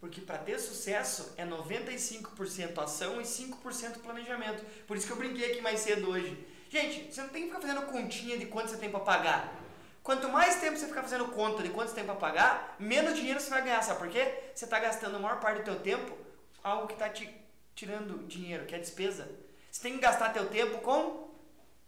Porque 0.00 0.20
para 0.20 0.38
ter 0.38 0.58
sucesso 0.58 1.32
é 1.36 1.46
95% 1.46 2.76
ação 2.78 3.20
e 3.20 3.24
5% 3.24 4.00
planejamento. 4.00 4.64
Por 4.86 4.96
isso 4.96 5.06
que 5.06 5.12
eu 5.12 5.16
brinquei 5.16 5.52
aqui 5.52 5.60
mais 5.62 5.80
cedo 5.80 6.10
hoje. 6.10 6.46
Gente, 6.68 7.14
você 7.14 7.22
não 7.22 7.28
tem 7.28 7.42
que 7.42 7.48
ficar 7.48 7.60
fazendo 7.60 7.86
continha 7.86 8.36
de 8.36 8.46
quanto 8.46 8.70
você 8.70 8.76
tem 8.76 8.90
para 8.90 9.00
pagar. 9.00 9.54
Quanto 10.02 10.28
mais 10.28 10.56
tempo 10.56 10.76
você 10.76 10.86
ficar 10.86 11.02
fazendo 11.02 11.28
conta 11.28 11.62
de 11.62 11.70
quanto 11.70 11.88
você 11.88 11.94
tem 11.94 12.04
para 12.04 12.16
pagar, 12.16 12.76
menos 12.78 13.14
dinheiro 13.14 13.40
você 13.40 13.48
vai 13.48 13.62
ganhar. 13.62 13.80
Sabe 13.80 14.00
por 14.00 14.08
quê? 14.10 14.50
Você 14.54 14.64
está 14.64 14.78
gastando 14.78 15.16
a 15.16 15.18
maior 15.20 15.40
parte 15.40 15.58
do 15.58 15.64
teu 15.64 15.80
tempo 15.80 16.18
algo 16.62 16.86
que 16.86 16.94
está 16.94 17.08
te 17.08 17.32
tirando 17.74 18.26
dinheiro, 18.26 18.66
que 18.66 18.74
é 18.74 18.78
despesa. 18.78 19.30
Você 19.74 19.82
tem 19.82 19.94
que 19.94 19.98
gastar 19.98 20.32
teu 20.32 20.48
tempo 20.48 20.78
com 20.82 21.34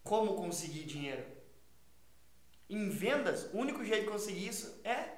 como 0.03 0.35
conseguir 0.35 0.83
dinheiro. 0.83 1.25
Em 2.68 2.88
vendas, 2.88 3.44
o 3.53 3.59
único 3.59 3.85
jeito 3.85 4.07
de 4.07 4.11
conseguir 4.11 4.49
isso 4.49 4.81
é 4.83 5.11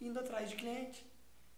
indo 0.00 0.20
atrás 0.20 0.50
de 0.50 0.54
cliente, 0.54 1.04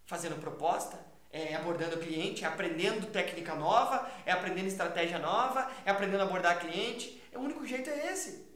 fazendo 0.06 0.40
proposta, 0.40 0.98
é 1.30 1.54
abordando 1.54 1.96
o 1.96 2.00
cliente, 2.00 2.44
é 2.44 2.48
aprendendo 2.48 3.12
técnica 3.12 3.54
nova, 3.54 4.10
é 4.24 4.32
aprendendo 4.32 4.68
estratégia 4.68 5.18
nova, 5.18 5.70
é 5.84 5.90
aprendendo 5.90 6.22
a 6.22 6.24
abordar 6.24 6.60
cliente. 6.60 7.22
O 7.34 7.40
único 7.40 7.66
jeito 7.66 7.90
é 7.90 8.10
esse. 8.10 8.48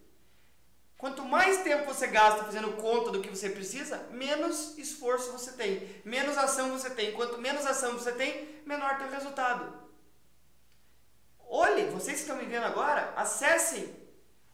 Quanto 0.96 1.22
mais 1.26 1.62
tempo 1.62 1.84
você 1.84 2.06
gasta 2.06 2.44
fazendo 2.44 2.72
conta 2.78 3.10
do 3.10 3.20
que 3.20 3.28
você 3.28 3.50
precisa, 3.50 3.98
menos 4.10 4.78
esforço 4.78 5.30
você 5.32 5.52
tem, 5.52 6.00
menos 6.06 6.38
ação 6.38 6.70
você 6.70 6.88
tem. 6.88 7.12
Quanto 7.12 7.36
menos 7.36 7.66
ação 7.66 7.92
você 7.92 8.12
tem, 8.12 8.62
menor 8.64 8.96
teu 8.96 9.10
resultado. 9.10 9.83
Olhe, 11.48 11.86
vocês 11.86 12.16
que 12.16 12.22
estão 12.22 12.36
me 12.36 12.46
vendo 12.46 12.64
agora, 12.64 13.12
acessem 13.16 13.94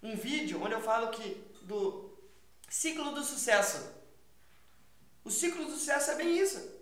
um 0.02 0.16
vídeo 0.16 0.62
onde 0.62 0.74
eu 0.74 0.80
falo 0.80 1.10
que 1.10 1.34
do 1.62 2.10
ciclo 2.68 3.12
do 3.12 3.22
sucesso. 3.22 4.00
O 5.24 5.30
ciclo 5.30 5.64
do 5.64 5.72
sucesso 5.72 6.10
é 6.10 6.14
bem 6.16 6.38
isso. 6.38 6.80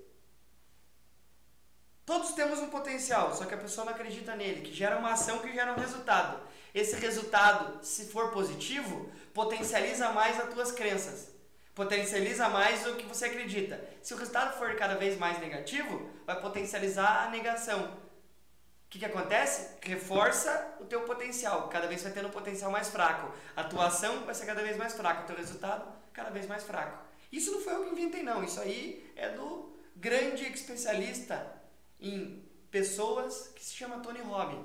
Todos 2.06 2.32
temos 2.32 2.58
um 2.60 2.70
potencial, 2.70 3.34
só 3.34 3.44
que 3.44 3.54
a 3.54 3.58
pessoa 3.58 3.84
não 3.84 3.92
acredita 3.92 4.34
nele, 4.34 4.62
que 4.62 4.72
gera 4.72 4.96
uma 4.96 5.12
ação 5.12 5.40
que 5.40 5.52
gera 5.52 5.72
um 5.72 5.78
resultado. 5.78 6.40
Esse 6.74 6.96
resultado, 6.96 7.84
se 7.84 8.06
for 8.06 8.30
positivo, 8.30 9.10
potencializa 9.34 10.10
mais 10.10 10.40
as 10.40 10.52
tuas 10.54 10.72
crenças. 10.72 11.28
Potencializa 11.74 12.48
mais 12.48 12.86
o 12.86 12.96
que 12.96 13.06
você 13.06 13.26
acredita. 13.26 13.78
Se 14.02 14.14
o 14.14 14.16
resultado 14.16 14.58
for 14.58 14.74
cada 14.76 14.96
vez 14.96 15.18
mais 15.18 15.38
negativo, 15.38 16.10
vai 16.26 16.40
potencializar 16.40 17.26
a 17.26 17.30
negação. 17.30 17.96
O 18.88 18.90
que, 18.90 19.00
que 19.00 19.04
acontece? 19.04 19.76
Reforça 19.82 20.76
o 20.80 20.86
teu 20.86 21.02
potencial. 21.02 21.68
Cada 21.68 21.86
vez 21.86 22.02
vai 22.02 22.10
tendo 22.10 22.28
um 22.28 22.30
potencial 22.30 22.70
mais 22.70 22.88
fraco. 22.88 23.30
A 23.54 23.62
tua 23.62 23.88
ação 23.88 24.24
vai 24.24 24.34
ser 24.34 24.46
cada 24.46 24.62
vez 24.62 24.78
mais 24.78 24.94
fraca. 24.94 25.24
O 25.24 25.26
teu 25.26 25.36
resultado, 25.36 25.92
cada 26.10 26.30
vez 26.30 26.46
mais 26.46 26.64
fraco. 26.64 27.04
Isso 27.30 27.52
não 27.52 27.60
foi 27.60 27.74
eu 27.74 27.84
que 27.84 27.90
inventei, 27.90 28.22
não. 28.22 28.42
Isso 28.42 28.58
aí 28.58 29.12
é 29.14 29.28
do 29.28 29.76
grande 29.94 30.44
especialista 30.44 31.54
em 32.00 32.42
pessoas 32.70 33.48
que 33.54 33.62
se 33.62 33.74
chama 33.74 34.00
Tony 34.00 34.20
Robbins. 34.20 34.64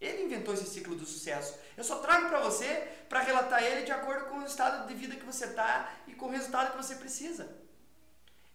Ele 0.00 0.22
inventou 0.22 0.54
esse 0.54 0.64
ciclo 0.64 0.96
do 0.96 1.04
sucesso. 1.04 1.54
Eu 1.76 1.84
só 1.84 1.96
trago 1.96 2.30
para 2.30 2.40
você 2.40 2.88
para 3.10 3.20
relatar 3.20 3.62
ele 3.62 3.84
de 3.84 3.92
acordo 3.92 4.24
com 4.30 4.38
o 4.38 4.46
estado 4.46 4.88
de 4.88 4.94
vida 4.94 5.16
que 5.16 5.26
você 5.26 5.44
está 5.44 5.92
e 6.06 6.14
com 6.14 6.28
o 6.28 6.30
resultado 6.30 6.70
que 6.70 6.82
você 6.82 6.94
precisa. 6.94 7.59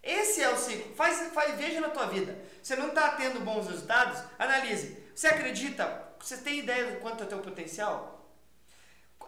Esse 0.06 0.40
é 0.40 0.48
o 0.48 0.56
ciclo. 0.56 0.94
Faz, 0.94 1.32
faz, 1.32 1.58
veja 1.58 1.80
na 1.80 1.90
tua 1.90 2.06
vida. 2.06 2.38
Você 2.62 2.76
não 2.76 2.88
está 2.88 3.10
tendo 3.10 3.40
bons 3.40 3.66
resultados? 3.66 4.22
Analise. 4.38 4.96
Você 5.14 5.26
acredita? 5.26 6.06
Você 6.20 6.36
tem 6.38 6.60
ideia 6.60 6.92
do 6.92 7.00
quanto 7.00 7.22
é 7.22 7.26
o 7.26 7.28
teu 7.28 7.40
potencial? 7.40 8.30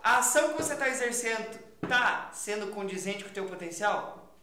A 0.02 0.18
ação 0.18 0.50
que 0.50 0.62
você 0.62 0.74
está 0.74 0.88
exercendo 0.88 1.58
está 1.82 2.30
sendo 2.32 2.68
condizente 2.68 3.24
com 3.24 3.30
o 3.30 3.34
teu 3.34 3.46
potencial? 3.46 4.36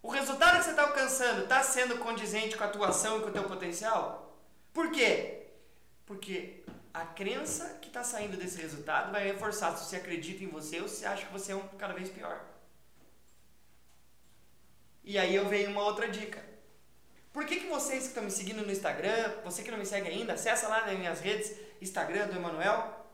O 0.00 0.10
resultado 0.10 0.58
que 0.58 0.64
você 0.64 0.70
está 0.70 0.82
alcançando 0.82 1.42
está 1.42 1.62
sendo 1.64 1.98
condizente 1.98 2.56
com 2.56 2.62
a 2.62 2.68
tua 2.68 2.88
ação 2.90 3.18
e 3.18 3.22
com 3.22 3.28
o 3.28 3.32
teu 3.32 3.44
potencial? 3.44 4.40
Por 4.72 4.92
quê? 4.92 5.48
Porque 6.06 6.64
a 6.94 7.04
crença 7.04 7.78
que 7.82 7.88
está 7.88 8.04
saindo 8.04 8.36
desse 8.36 8.60
resultado 8.62 9.10
vai 9.10 9.24
reforçar 9.24 9.76
se 9.76 9.84
você 9.84 9.96
acredita 9.96 10.44
em 10.44 10.48
você 10.48 10.80
ou 10.80 10.88
se 10.88 11.04
acha 11.04 11.26
que 11.26 11.32
você 11.32 11.50
é 11.50 11.56
um 11.56 11.66
cada 11.76 11.94
vez 11.94 12.08
pior. 12.08 12.40
E 15.06 15.16
aí 15.16 15.36
eu 15.36 15.48
venho 15.48 15.70
uma 15.70 15.84
outra 15.84 16.08
dica. 16.08 16.44
Por 17.32 17.46
que, 17.46 17.60
que 17.60 17.68
vocês 17.68 18.02
que 18.02 18.08
estão 18.08 18.24
me 18.24 18.30
seguindo 18.30 18.66
no 18.66 18.72
Instagram, 18.72 19.34
você 19.44 19.62
que 19.62 19.70
não 19.70 19.78
me 19.78 19.86
segue 19.86 20.08
ainda, 20.08 20.32
acessa 20.32 20.66
lá 20.66 20.84
nas 20.84 20.98
minhas 20.98 21.20
redes, 21.20 21.56
Instagram 21.80 22.26
do 22.26 22.34
Emanuel, 22.34 23.06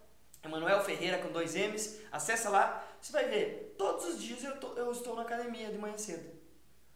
Emanuel 0.43 0.83
Ferreira 0.83 1.19
com 1.19 1.31
dois 1.31 1.55
M's, 1.55 2.01
acessa 2.11 2.49
lá, 2.49 2.83
você 2.99 3.13
vai 3.13 3.29
ver, 3.29 3.75
todos 3.77 4.07
os 4.07 4.23
dias 4.23 4.43
eu, 4.43 4.59
tô, 4.59 4.73
eu 4.73 4.91
estou 4.91 5.15
na 5.15 5.23
academia 5.23 5.71
de 5.71 5.77
manhã 5.77 5.99
cedo. 5.99 6.31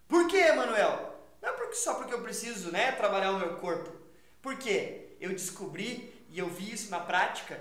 Por 0.09 0.27
que, 0.29 0.39
Emanuel? 0.39 1.15
Não 1.43 1.51
é 1.51 1.53
porque, 1.53 1.75
só 1.75 1.95
porque 1.97 2.15
eu 2.15 2.23
preciso 2.23 2.71
né, 2.71 2.93
trabalhar 2.93 3.33
o 3.33 3.39
meu 3.39 3.57
corpo. 3.57 3.93
Por 4.41 4.57
quê? 4.57 5.17
Eu 5.21 5.31
descobri 5.31 6.25
e 6.31 6.39
eu 6.39 6.49
vi 6.49 6.73
isso 6.73 6.91
na 6.91 7.01
prática 7.01 7.61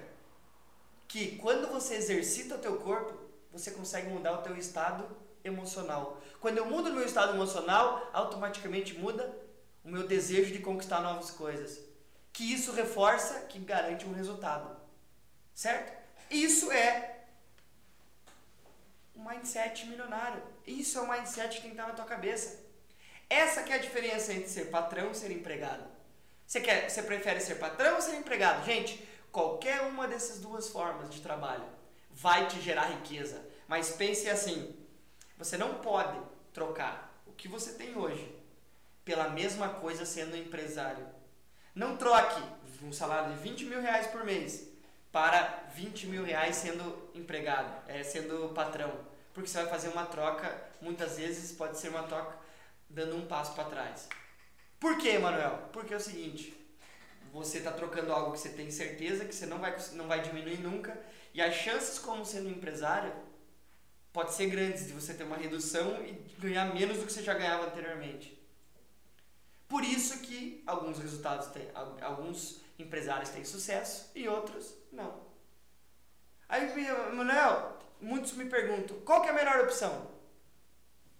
que 1.05 1.35
quando 1.37 1.67
você 1.67 1.95
exercita 1.95 2.55
o 2.55 2.59
teu 2.59 2.77
corpo, 2.77 3.13
você 3.51 3.71
consegue 3.71 4.07
mudar 4.07 4.39
o 4.39 4.41
teu 4.41 4.55
estado 4.55 5.24
emocional. 5.45 6.21
Quando 6.41 6.57
eu 6.57 6.65
mudo 6.65 6.89
o 6.89 6.93
meu 6.93 7.05
estado 7.05 7.33
emocional, 7.33 8.09
automaticamente 8.11 8.97
muda 8.97 9.33
o 9.83 9.89
meu 9.89 10.07
desejo 10.07 10.51
de 10.51 10.59
conquistar 10.59 10.99
novas 10.99 11.31
coisas. 11.31 11.79
Que 12.33 12.51
isso 12.51 12.73
reforça, 12.73 13.41
que 13.41 13.59
garante 13.59 14.05
um 14.05 14.13
resultado. 14.13 14.75
Certo? 15.53 15.95
Isso 16.29 16.71
é 16.71 17.23
um 19.15 19.23
mindset 19.23 19.85
milionário. 19.85 20.43
Isso 20.67 20.97
é 20.97 21.01
um 21.01 21.11
mindset 21.11 21.55
que 21.55 21.61
tem 21.61 21.71
que 21.71 21.77
estar 21.77 21.87
na 21.87 21.93
tua 21.93 22.05
cabeça. 22.05 22.65
Essa 23.29 23.63
que 23.63 23.71
é 23.71 23.75
a 23.75 23.79
diferença 23.79 24.33
entre 24.33 24.49
ser 24.49 24.65
patrão 24.65 25.11
e 25.11 25.15
ser 25.15 25.31
empregado. 25.31 25.83
Você, 26.45 26.59
quer, 26.61 26.89
você 26.89 27.01
prefere 27.01 27.39
ser 27.39 27.55
patrão 27.55 27.95
ou 27.95 28.01
ser 28.01 28.15
empregado? 28.15 28.65
Gente, 28.65 29.07
qualquer 29.31 29.81
uma 29.81 30.07
dessas 30.07 30.39
duas 30.39 30.67
formas 30.69 31.09
de 31.09 31.21
trabalho 31.21 31.65
vai 32.11 32.47
te 32.47 32.61
gerar 32.61 32.85
riqueza. 32.85 33.43
Mas 33.67 33.91
pense 33.91 34.29
assim: 34.29 34.75
você 35.37 35.57
não 35.57 35.75
pode 35.75 36.17
trocar 36.53 37.13
o 37.25 37.31
que 37.33 37.47
você 37.47 37.73
tem 37.73 37.97
hoje 37.97 38.33
pela 39.03 39.29
mesma 39.29 39.69
coisa 39.69 40.05
sendo 40.05 40.35
empresário. 40.35 41.05
Não 41.73 41.97
troque 41.97 42.41
um 42.81 42.91
salário 42.93 43.33
de 43.33 43.41
20 43.41 43.65
mil 43.65 43.81
reais 43.81 44.07
por 44.07 44.23
mês 44.23 44.67
para 45.11 45.63
20 45.73 46.07
mil 46.07 46.23
reais 46.23 46.55
sendo 46.55 47.09
empregado, 47.13 47.73
é, 47.87 48.03
sendo 48.03 48.49
patrão. 48.53 48.91
Porque 49.33 49.49
você 49.49 49.57
vai 49.59 49.67
fazer 49.67 49.89
uma 49.89 50.05
troca, 50.05 50.61
muitas 50.81 51.17
vezes 51.17 51.51
pode 51.51 51.77
ser 51.77 51.89
uma 51.89 52.03
troca 52.03 52.37
dando 52.89 53.15
um 53.15 53.25
passo 53.25 53.53
para 53.53 53.65
trás. 53.65 54.07
Por 54.79 54.97
quê, 54.97 55.17
Manuel? 55.17 55.69
Porque 55.71 55.93
é 55.93 55.97
o 55.97 56.01
seguinte, 56.01 56.55
você 57.31 57.57
está 57.57 57.71
trocando 57.71 58.13
algo 58.13 58.31
que 58.31 58.39
você 58.39 58.49
tem 58.49 58.71
certeza 58.71 59.25
que 59.25 59.35
você 59.35 59.45
não 59.45 59.59
vai, 59.59 59.75
não 59.93 60.07
vai 60.07 60.21
diminuir 60.21 60.59
nunca, 60.59 60.97
e 61.33 61.41
as 61.41 61.53
chances 61.53 61.99
como 61.99 62.25
sendo 62.25 62.49
empresário 62.49 63.11
pode 64.15 64.33
ser 64.33 64.45
grandes 64.45 64.87
de 64.87 64.93
você 64.93 65.13
ter 65.13 65.25
uma 65.25 65.35
redução 65.35 66.01
e 66.05 66.13
ganhar 66.39 66.73
menos 66.73 66.97
do 66.97 67.05
que 67.05 67.11
você 67.11 67.21
já 67.21 67.33
ganhava 67.33 67.65
anteriormente. 67.65 68.41
Por 69.67 69.83
isso 69.83 70.19
que 70.19 70.63
alguns 70.65 70.99
resultados 70.99 71.47
têm, 71.47 71.67
alguns 72.01 72.61
empresários 72.79 73.29
têm 73.29 73.43
sucesso 73.43 74.09
e 74.15 74.25
outros 74.25 74.73
não. 74.89 75.21
Aí, 76.47 76.65
Manuel, 77.13 77.77
muitos 77.99 78.31
me 78.33 78.45
perguntam, 78.45 78.97
qual 79.01 79.21
que 79.21 79.27
é 79.27 79.31
a 79.31 79.35
melhor 79.35 79.65
opção? 79.65 80.09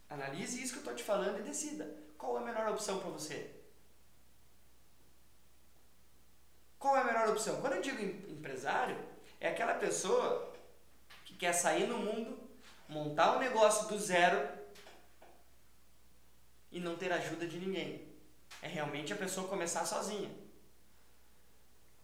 Analise 0.10 0.64
isso 0.64 0.72
que 0.72 0.78
eu 0.78 0.84
estou 0.84 0.96
te 0.96 1.04
falando 1.04 1.40
e 1.40 1.44
decida. 1.44 1.94
Qual 2.18 2.38
é 2.38 2.42
a 2.42 2.46
melhor 2.46 2.70
opção 2.70 3.00
para 3.00 3.10
você? 3.10 3.52
Qual 6.80 6.96
é 6.96 7.02
a 7.02 7.04
melhor 7.04 7.28
opção? 7.28 7.60
Quando 7.60 7.74
eu 7.74 7.82
digo 7.82 8.02
empresário, 8.32 8.98
é 9.42 9.50
aquela 9.50 9.74
pessoa 9.74 10.54
que 11.26 11.36
quer 11.36 11.52
sair 11.52 11.88
no 11.88 11.98
mundo, 11.98 12.45
montar 12.88 13.36
um 13.36 13.40
negócio 13.40 13.88
do 13.88 14.00
zero 14.00 14.48
e 16.72 16.80
não 16.80 16.96
ter 16.96 17.12
ajuda 17.12 17.48
de 17.48 17.58
ninguém. 17.58 18.08
É 18.62 18.68
realmente 18.68 19.14
a 19.14 19.16
pessoa 19.16 19.48
começar 19.48 19.86
sozinha. 19.86 20.30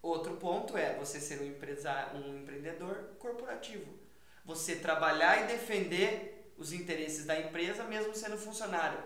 Outro 0.01 0.37
ponto 0.37 0.77
é 0.77 0.95
você 0.95 1.19
ser 1.19 1.41
um, 1.41 2.17
um 2.17 2.39
empreendedor 2.39 3.15
corporativo. 3.19 3.99
Você 4.43 4.75
trabalhar 4.77 5.43
e 5.43 5.47
defender 5.47 6.53
os 6.57 6.73
interesses 6.73 7.25
da 7.25 7.39
empresa 7.39 7.83
mesmo 7.83 8.15
sendo 8.15 8.37
funcionário. 8.37 9.01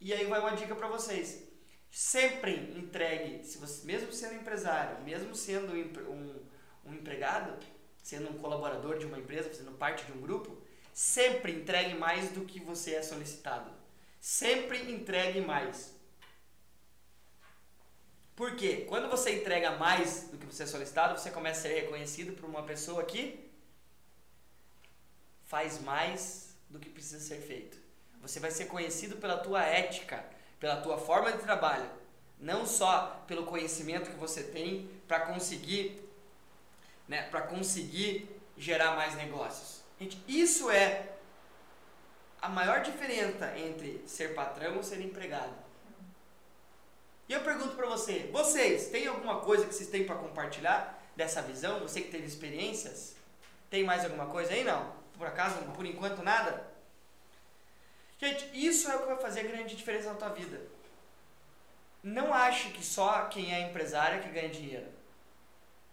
E 0.00 0.12
aí 0.12 0.26
vai 0.26 0.40
uma 0.40 0.56
dica 0.56 0.74
para 0.74 0.88
vocês. 0.88 1.44
Sempre 1.90 2.54
entregue, 2.76 3.44
se 3.44 3.58
você, 3.58 3.84
mesmo 3.84 4.12
sendo 4.12 4.34
empresário, 4.34 5.02
mesmo 5.02 5.34
sendo 5.34 5.72
um, 6.08 6.46
um 6.84 6.94
empregado, 6.94 7.58
sendo 8.02 8.30
um 8.30 8.38
colaborador 8.38 8.98
de 8.98 9.06
uma 9.06 9.18
empresa, 9.18 9.48
fazendo 9.50 9.72
parte 9.72 10.04
de 10.04 10.12
um 10.12 10.20
grupo, 10.20 10.56
sempre 10.92 11.52
entregue 11.52 11.94
mais 11.94 12.30
do 12.30 12.44
que 12.44 12.60
você 12.60 12.94
é 12.94 13.02
solicitado. 13.02 13.70
Sempre 14.20 14.90
entregue 14.92 15.40
mais. 15.40 15.94
Por 18.36 18.56
quê? 18.56 18.86
Quando 18.88 19.08
você 19.08 19.38
entrega 19.38 19.72
mais 19.72 20.28
do 20.28 20.38
que 20.38 20.46
você 20.46 20.62
é 20.62 20.66
solicitado, 20.66 21.18
você 21.18 21.30
começa 21.30 21.60
a 21.60 21.62
ser 21.62 21.80
reconhecido 21.82 22.32
por 22.32 22.48
uma 22.48 22.62
pessoa 22.62 23.04
que 23.04 23.50
faz 25.46 25.80
mais 25.82 26.54
do 26.68 26.78
que 26.78 26.88
precisa 26.88 27.20
ser 27.20 27.40
feito. 27.42 27.76
Você 28.22 28.38
vai 28.38 28.50
ser 28.50 28.66
conhecido 28.66 29.16
pela 29.16 29.36
tua 29.38 29.64
ética, 29.64 30.24
pela 30.58 30.76
tua 30.80 30.96
forma 30.96 31.32
de 31.32 31.38
trabalho, 31.38 31.90
não 32.38 32.64
só 32.66 33.24
pelo 33.26 33.44
conhecimento 33.44 34.10
que 34.10 34.16
você 34.16 34.42
tem 34.42 34.88
para 35.08 35.20
conseguir, 35.20 36.02
né, 37.08 37.22
para 37.30 37.42
conseguir 37.42 38.28
gerar 38.56 38.94
mais 38.96 39.14
negócios. 39.16 39.79
Gente, 40.00 40.18
isso 40.26 40.70
é 40.70 41.10
a 42.40 42.48
maior 42.48 42.80
diferença 42.80 43.54
entre 43.58 44.02
ser 44.06 44.34
patrão 44.34 44.78
ou 44.78 44.82
ser 44.82 45.00
empregado. 45.02 45.52
E 47.28 47.32
eu 47.34 47.42
pergunto 47.42 47.76
para 47.76 47.86
você, 47.86 48.30
vocês, 48.32 48.88
tem 48.88 49.06
alguma 49.06 49.40
coisa 49.40 49.66
que 49.66 49.74
vocês 49.74 49.90
têm 49.90 50.06
para 50.06 50.16
compartilhar 50.16 51.00
dessa 51.14 51.42
visão? 51.42 51.80
Você 51.80 52.00
que 52.00 52.10
teve 52.10 52.26
experiências? 52.26 53.14
Tem 53.68 53.84
mais 53.84 54.04
alguma 54.04 54.26
coisa 54.26 54.52
aí? 54.52 54.64
Não? 54.64 54.90
Por 55.18 55.26
acaso, 55.26 55.62
por 55.72 55.84
enquanto, 55.84 56.22
nada? 56.22 56.66
Gente, 58.18 58.50
isso 58.54 58.90
é 58.90 58.96
o 58.96 59.00
que 59.00 59.06
vai 59.06 59.18
fazer 59.18 59.40
a 59.40 59.44
grande 59.44 59.76
diferença 59.76 60.08
na 60.08 60.18
tua 60.18 60.30
vida. 60.30 60.60
Não 62.02 62.32
ache 62.32 62.70
que 62.70 62.84
só 62.84 63.26
quem 63.26 63.54
é 63.54 63.68
empresário 63.68 64.18
é 64.18 64.22
que 64.22 64.30
ganha 64.30 64.48
dinheiro. 64.48 64.88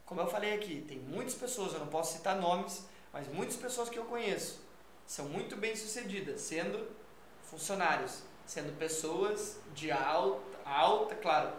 Como 0.06 0.22
eu 0.22 0.28
falei 0.28 0.54
aqui, 0.54 0.86
tem 0.88 0.98
muitas 0.98 1.36
pessoas, 1.36 1.74
eu 1.74 1.80
não 1.80 1.88
posso 1.88 2.15
citar 2.15 2.38
nomes, 2.38 2.88
mas 3.12 3.28
muitas 3.28 3.56
pessoas 3.56 3.89
que 3.89 3.98
eu 3.98 4.06
conheço 4.06 4.62
são 5.06 5.26
muito 5.30 5.56
bem 5.56 5.76
sucedidas, 5.76 6.41
sendo 6.41 6.88
funcionários, 7.43 8.24
sendo 8.46 8.78
pessoas 8.78 9.58
de 9.74 9.91
alta, 9.91 10.58
alta 10.65 11.15
claro, 11.15 11.54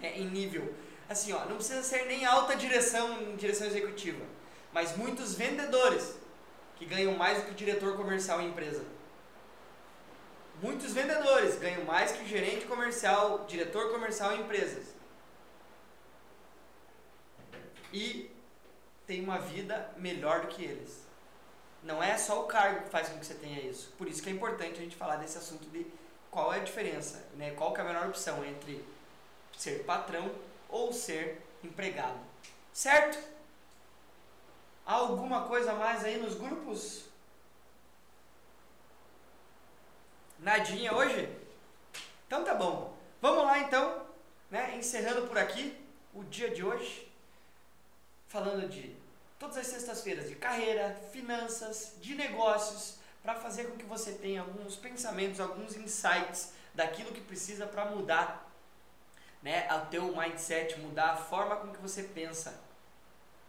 né, 0.00 0.18
em 0.18 0.26
nível. 0.26 0.74
Assim, 1.08 1.32
ó, 1.32 1.44
não 1.44 1.56
precisa 1.56 1.82
ser 1.82 2.06
nem 2.06 2.24
alta 2.24 2.56
direção, 2.56 3.36
direção 3.36 3.66
executiva, 3.66 4.24
mas 4.72 4.96
muitos 4.96 5.34
vendedores 5.34 6.16
que 6.76 6.86
ganham 6.86 7.14
mais 7.16 7.38
do 7.38 7.48
que 7.48 7.54
diretor 7.54 7.96
comercial 7.96 8.40
em 8.40 8.48
empresa. 8.48 8.84
Muitos 10.62 10.92
vendedores 10.92 11.58
ganham 11.58 11.84
mais 11.84 12.12
que 12.12 12.26
gerente 12.26 12.64
comercial, 12.64 13.44
diretor 13.46 13.90
comercial 13.90 14.34
em 14.34 14.40
empresas. 14.40 14.94
E 17.92 18.33
tem 19.06 19.22
uma 19.22 19.38
vida 19.38 19.90
melhor 19.96 20.42
do 20.42 20.48
que 20.48 20.64
eles. 20.64 21.04
Não 21.82 22.02
é 22.02 22.16
só 22.16 22.42
o 22.42 22.46
cargo 22.46 22.84
que 22.84 22.90
faz 22.90 23.08
com 23.08 23.18
que 23.18 23.26
você 23.26 23.34
tenha 23.34 23.60
isso. 23.60 23.92
Por 23.98 24.08
isso 24.08 24.22
que 24.22 24.28
é 24.28 24.32
importante 24.32 24.78
a 24.78 24.82
gente 24.82 24.96
falar 24.96 25.16
desse 25.16 25.36
assunto 25.36 25.68
de 25.68 25.86
qual 26.30 26.52
é 26.52 26.56
a 26.56 26.64
diferença, 26.64 27.24
né? 27.34 27.50
qual 27.52 27.76
é 27.76 27.80
a 27.80 27.84
melhor 27.84 28.08
opção 28.08 28.44
entre 28.44 28.84
ser 29.56 29.84
patrão 29.84 30.34
ou 30.68 30.92
ser 30.92 31.40
empregado. 31.62 32.18
Certo? 32.72 33.18
Há 34.86 34.94
alguma 34.94 35.46
coisa 35.46 35.74
mais 35.74 36.04
aí 36.04 36.18
nos 36.18 36.34
grupos? 36.34 37.04
Nadinha 40.38 40.92
hoje? 40.94 41.28
Então 42.26 42.44
tá 42.44 42.54
bom. 42.54 42.94
Vamos 43.20 43.44
lá 43.44 43.60
então, 43.60 44.04
né? 44.50 44.76
Encerrando 44.76 45.26
por 45.26 45.38
aqui 45.38 45.74
o 46.12 46.22
dia 46.24 46.50
de 46.50 46.64
hoje, 46.64 47.10
falando 48.34 48.68
de 48.68 48.96
todas 49.38 49.56
as 49.58 49.68
sextas-feiras 49.68 50.28
de 50.28 50.34
carreira, 50.34 51.00
finanças, 51.12 51.94
de 52.00 52.16
negócios, 52.16 52.96
para 53.22 53.36
fazer 53.36 53.70
com 53.70 53.76
que 53.76 53.84
você 53.84 54.10
tenha 54.10 54.40
alguns 54.40 54.74
pensamentos, 54.74 55.38
alguns 55.38 55.76
insights 55.76 56.52
daquilo 56.74 57.12
que 57.12 57.20
precisa 57.20 57.64
para 57.64 57.84
mudar, 57.84 58.52
né, 59.40 59.68
o 59.72 59.86
teu 59.86 60.16
mindset, 60.16 60.80
mudar 60.80 61.12
a 61.12 61.16
forma 61.16 61.54
com 61.58 61.68
que 61.68 61.80
você 61.80 62.02
pensa 62.02 62.60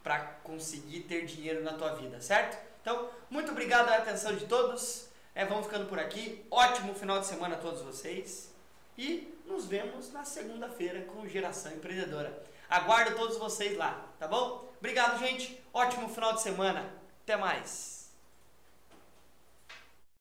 para 0.04 0.20
conseguir 0.44 1.02
ter 1.02 1.26
dinheiro 1.26 1.64
na 1.64 1.74
tua 1.74 1.96
vida, 1.96 2.22
certo? 2.22 2.56
Então, 2.84 3.10
muito 3.28 3.50
obrigado 3.50 3.86
pela 3.86 3.98
atenção 3.98 4.36
de 4.36 4.46
todos. 4.46 5.08
É, 5.34 5.44
vamos 5.46 5.66
ficando 5.66 5.88
por 5.88 5.98
aqui. 5.98 6.46
Ótimo 6.52 6.94
final 6.94 7.20
de 7.20 7.26
semana 7.26 7.56
a 7.56 7.60
todos 7.60 7.82
vocês. 7.82 8.52
E 8.96 9.36
nos 9.48 9.66
vemos 9.66 10.14
na 10.14 10.24
segunda-feira 10.24 11.02
com 11.06 11.28
Geração 11.28 11.72
Empreendedora. 11.72 12.46
Aguardo 12.70 13.16
todos 13.16 13.38
vocês 13.38 13.76
lá, 13.78 14.06
tá 14.20 14.28
bom? 14.28 14.75
Obrigado, 14.86 15.18
gente. 15.18 15.60
Ótimo 15.74 16.08
final 16.08 16.34
de 16.34 16.44
semana. 16.44 16.86
Até 17.24 17.36
mais. 17.36 17.95